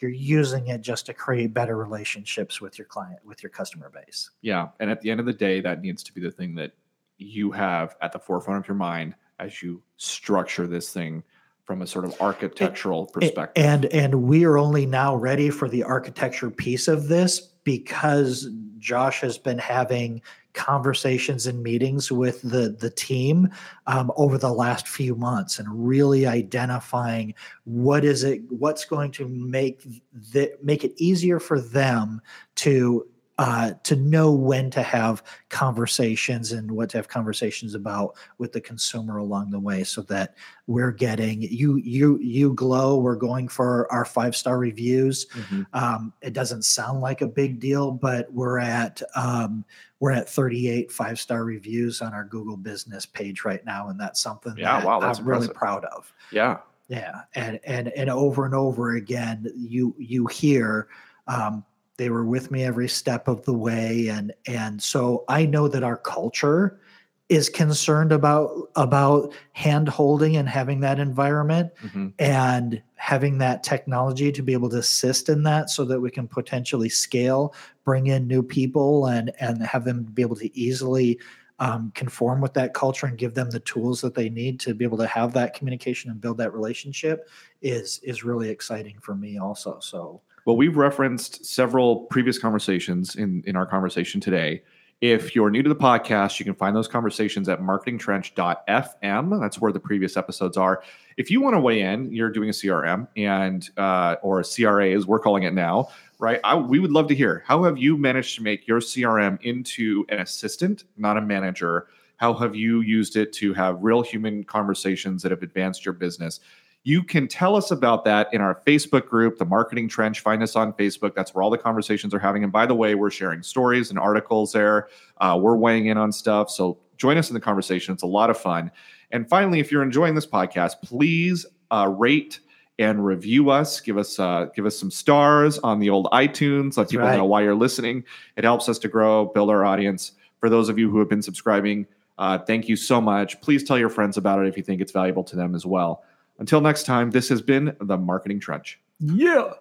you're 0.00 0.10
using 0.10 0.68
it 0.68 0.80
just 0.80 1.06
to 1.06 1.14
create 1.14 1.52
better 1.52 1.76
relationships 1.76 2.60
with 2.60 2.78
your 2.78 2.86
client 2.86 3.18
with 3.24 3.42
your 3.42 3.50
customer 3.50 3.90
base. 3.90 4.30
Yeah 4.42 4.68
and 4.80 4.90
at 4.90 5.00
the 5.00 5.10
end 5.10 5.20
of 5.20 5.26
the 5.26 5.32
day 5.32 5.60
that 5.60 5.82
needs 5.82 6.02
to 6.04 6.12
be 6.12 6.20
the 6.20 6.30
thing 6.30 6.54
that 6.56 6.72
you 7.18 7.50
have 7.50 7.96
at 8.00 8.12
the 8.12 8.18
forefront 8.18 8.64
of 8.64 8.68
your 8.68 8.76
mind 8.76 9.14
as 9.38 9.62
you 9.62 9.82
structure 9.96 10.66
this 10.66 10.92
thing 10.92 11.22
from 11.64 11.82
a 11.82 11.86
sort 11.86 12.04
of 12.04 12.18
architectural 12.20 13.06
perspective. 13.06 13.62
and 13.62 13.84
and 13.86 14.14
we 14.22 14.44
are 14.44 14.56
only 14.56 14.86
now 14.86 15.14
ready 15.14 15.50
for 15.50 15.68
the 15.68 15.82
architecture 15.82 16.50
piece 16.50 16.88
of 16.88 17.08
this 17.08 17.52
because 17.68 18.48
josh 18.78 19.20
has 19.20 19.36
been 19.36 19.58
having 19.58 20.22
conversations 20.54 21.46
and 21.46 21.62
meetings 21.62 22.10
with 22.10 22.40
the 22.40 22.70
the 22.80 22.88
team 22.88 23.50
um, 23.86 24.10
over 24.16 24.38
the 24.38 24.50
last 24.50 24.88
few 24.88 25.14
months 25.14 25.58
and 25.58 25.68
really 25.70 26.26
identifying 26.26 27.34
what 27.64 28.06
is 28.06 28.24
it 28.24 28.40
what's 28.48 28.86
going 28.86 29.10
to 29.10 29.28
make 29.28 29.86
the, 30.32 30.50
make 30.62 30.82
it 30.82 30.94
easier 30.96 31.38
for 31.38 31.60
them 31.60 32.22
to 32.54 33.06
uh, 33.38 33.72
to 33.84 33.94
know 33.94 34.32
when 34.32 34.68
to 34.68 34.82
have 34.82 35.22
conversations 35.48 36.50
and 36.50 36.68
what 36.68 36.90
to 36.90 36.98
have 36.98 37.06
conversations 37.06 37.74
about 37.74 38.16
with 38.38 38.52
the 38.52 38.60
consumer 38.60 39.18
along 39.18 39.50
the 39.50 39.60
way 39.60 39.84
so 39.84 40.02
that 40.02 40.34
we're 40.66 40.90
getting 40.90 41.42
you 41.42 41.76
you 41.76 42.18
you 42.18 42.52
glow 42.54 42.98
we're 42.98 43.14
going 43.14 43.46
for 43.46 43.90
our 43.92 44.04
five 44.04 44.34
star 44.34 44.58
reviews 44.58 45.26
mm-hmm. 45.26 45.62
um, 45.72 46.12
it 46.20 46.32
doesn't 46.32 46.64
sound 46.64 47.00
like 47.00 47.20
a 47.20 47.26
big 47.28 47.60
deal 47.60 47.92
but 47.92 48.30
we're 48.32 48.58
at 48.58 49.00
um, 49.14 49.64
we're 50.00 50.12
at 50.12 50.28
38 50.28 50.90
five 50.90 51.18
star 51.18 51.44
reviews 51.44 52.02
on 52.02 52.12
our 52.12 52.24
google 52.24 52.56
business 52.56 53.06
page 53.06 53.44
right 53.44 53.64
now 53.64 53.88
and 53.88 54.00
that's 54.00 54.20
something 54.20 54.54
yeah, 54.56 54.80
that 54.80 54.86
wow, 54.86 54.98
that's 54.98 55.20
i'm 55.20 55.24
impressive. 55.24 55.48
really 55.48 55.54
proud 55.54 55.84
of 55.84 56.12
yeah 56.32 56.58
yeah 56.88 57.20
and 57.36 57.60
and 57.64 57.88
and 57.88 58.10
over 58.10 58.44
and 58.44 58.54
over 58.54 58.96
again 58.96 59.46
you 59.54 59.94
you 59.96 60.26
hear 60.26 60.88
um, 61.28 61.64
they 61.98 62.08
were 62.08 62.24
with 62.24 62.50
me 62.50 62.64
every 62.64 62.88
step 62.88 63.28
of 63.28 63.44
the 63.44 63.52
way 63.52 64.08
and 64.08 64.32
and 64.46 64.82
so 64.82 65.24
i 65.28 65.44
know 65.44 65.68
that 65.68 65.82
our 65.82 65.98
culture 65.98 66.80
is 67.28 67.50
concerned 67.50 68.10
about 68.10 68.70
about 68.76 69.34
hand 69.52 69.88
holding 69.88 70.36
and 70.36 70.48
having 70.48 70.80
that 70.80 70.98
environment 70.98 71.70
mm-hmm. 71.82 72.08
and 72.18 72.82
having 72.94 73.38
that 73.38 73.62
technology 73.62 74.32
to 74.32 74.42
be 74.42 74.54
able 74.54 74.70
to 74.70 74.78
assist 74.78 75.28
in 75.28 75.42
that 75.42 75.68
so 75.68 75.84
that 75.84 76.00
we 76.00 76.10
can 76.10 76.26
potentially 76.26 76.88
scale 76.88 77.54
bring 77.84 78.06
in 78.06 78.26
new 78.26 78.42
people 78.42 79.06
and 79.06 79.30
and 79.40 79.62
have 79.62 79.84
them 79.84 80.04
be 80.04 80.22
able 80.22 80.36
to 80.36 80.56
easily 80.58 81.18
um, 81.60 81.90
conform 81.96 82.40
with 82.40 82.54
that 82.54 82.72
culture 82.72 83.06
and 83.06 83.18
give 83.18 83.34
them 83.34 83.50
the 83.50 83.60
tools 83.60 84.00
that 84.00 84.14
they 84.14 84.28
need 84.28 84.60
to 84.60 84.74
be 84.74 84.84
able 84.84 84.98
to 84.98 85.06
have 85.08 85.32
that 85.32 85.54
communication 85.54 86.10
and 86.10 86.20
build 86.20 86.38
that 86.38 86.54
relationship 86.54 87.28
is 87.60 88.00
is 88.04 88.24
really 88.24 88.48
exciting 88.48 88.96
for 89.00 89.14
me 89.14 89.38
also 89.38 89.78
so 89.80 90.22
well, 90.48 90.56
we've 90.56 90.78
referenced 90.78 91.44
several 91.44 92.06
previous 92.06 92.38
conversations 92.38 93.16
in, 93.16 93.44
in 93.46 93.54
our 93.54 93.66
conversation 93.66 94.18
today. 94.18 94.62
If 95.02 95.36
you're 95.36 95.50
new 95.50 95.62
to 95.62 95.68
the 95.68 95.76
podcast, 95.76 96.38
you 96.38 96.46
can 96.46 96.54
find 96.54 96.74
those 96.74 96.88
conversations 96.88 97.50
at 97.50 97.60
marketingtrench.fm. 97.60 99.40
That's 99.42 99.60
where 99.60 99.72
the 99.72 99.78
previous 99.78 100.16
episodes 100.16 100.56
are. 100.56 100.82
If 101.18 101.30
you 101.30 101.42
want 101.42 101.52
to 101.56 101.60
weigh 101.60 101.82
in, 101.82 102.10
you're 102.10 102.30
doing 102.30 102.48
a 102.48 102.52
CRM 102.52 103.08
and 103.14 103.68
uh, 103.76 104.16
or 104.22 104.40
a 104.40 104.42
CRA 104.42 104.88
as 104.92 105.06
we're 105.06 105.18
calling 105.18 105.42
it 105.42 105.52
now, 105.52 105.88
right? 106.18 106.40
I, 106.42 106.54
we 106.54 106.78
would 106.78 106.92
love 106.92 107.08
to 107.08 107.14
hear 107.14 107.44
how 107.46 107.64
have 107.64 107.76
you 107.76 107.98
managed 107.98 108.36
to 108.36 108.42
make 108.42 108.66
your 108.66 108.80
CRM 108.80 109.38
into 109.42 110.06
an 110.08 110.20
assistant, 110.20 110.84
not 110.96 111.18
a 111.18 111.20
manager? 111.20 111.88
How 112.16 112.32
have 112.32 112.56
you 112.56 112.80
used 112.80 113.16
it 113.16 113.34
to 113.34 113.52
have 113.52 113.82
real 113.82 114.00
human 114.00 114.44
conversations 114.44 115.22
that 115.24 115.30
have 115.30 115.42
advanced 115.42 115.84
your 115.84 115.92
business? 115.92 116.40
You 116.88 117.02
can 117.02 117.28
tell 117.28 117.54
us 117.54 117.70
about 117.70 118.06
that 118.06 118.32
in 118.32 118.40
our 118.40 118.62
Facebook 118.66 119.08
group, 119.08 119.36
The 119.36 119.44
Marketing 119.44 119.90
Trench. 119.90 120.20
Find 120.20 120.42
us 120.42 120.56
on 120.56 120.72
Facebook. 120.72 121.14
That's 121.14 121.34
where 121.34 121.42
all 121.42 121.50
the 121.50 121.58
conversations 121.58 122.14
are 122.14 122.18
having. 122.18 122.44
And 122.44 122.50
by 122.50 122.64
the 122.64 122.74
way, 122.74 122.94
we're 122.94 123.10
sharing 123.10 123.42
stories 123.42 123.90
and 123.90 123.98
articles 123.98 124.52
there. 124.52 124.88
Uh, 125.18 125.38
we're 125.38 125.58
weighing 125.58 125.88
in 125.88 125.98
on 125.98 126.10
stuff. 126.12 126.48
So 126.48 126.78
join 126.96 127.18
us 127.18 127.28
in 127.28 127.34
the 127.34 127.40
conversation. 127.40 127.92
It's 127.92 128.04
a 128.04 128.06
lot 128.06 128.30
of 128.30 128.38
fun. 128.38 128.70
And 129.10 129.28
finally, 129.28 129.60
if 129.60 129.70
you're 129.70 129.82
enjoying 129.82 130.14
this 130.14 130.26
podcast, 130.26 130.76
please 130.82 131.44
uh, 131.70 131.94
rate 131.94 132.40
and 132.78 133.04
review 133.04 133.50
us. 133.50 133.80
Give 133.80 133.98
us 133.98 134.18
uh, 134.18 134.46
give 134.56 134.64
us 134.64 134.78
some 134.78 134.90
stars 134.90 135.58
on 135.58 135.80
the 135.80 135.90
old 135.90 136.06
iTunes. 136.06 136.78
Let 136.78 136.84
That's 136.84 136.92
people 136.92 137.06
right. 137.06 137.18
know 137.18 137.26
why 137.26 137.42
you're 137.42 137.54
listening. 137.54 138.02
It 138.38 138.44
helps 138.44 138.66
us 138.66 138.78
to 138.78 138.88
grow, 138.88 139.26
build 139.26 139.50
our 139.50 139.62
audience. 139.62 140.12
For 140.40 140.48
those 140.48 140.70
of 140.70 140.78
you 140.78 140.88
who 140.88 141.00
have 141.00 141.10
been 141.10 141.20
subscribing, 141.20 141.86
uh, 142.16 142.38
thank 142.38 142.66
you 142.66 142.76
so 142.76 142.98
much. 142.98 143.38
Please 143.42 143.62
tell 143.62 143.78
your 143.78 143.90
friends 143.90 144.16
about 144.16 144.42
it 144.42 144.48
if 144.48 144.56
you 144.56 144.62
think 144.62 144.80
it's 144.80 144.92
valuable 144.92 145.24
to 145.24 145.36
them 145.36 145.54
as 145.54 145.66
well. 145.66 146.02
Until 146.38 146.60
next 146.60 146.84
time, 146.84 147.10
this 147.10 147.28
has 147.28 147.42
been 147.42 147.76
the 147.80 147.96
Marketing 147.96 148.40
Trench. 148.40 148.80
Yeah. 149.00 149.54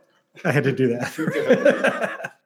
I 0.45 0.51
had 0.51 0.63
to 0.65 0.71
do 0.71 0.89
that. 0.89 2.33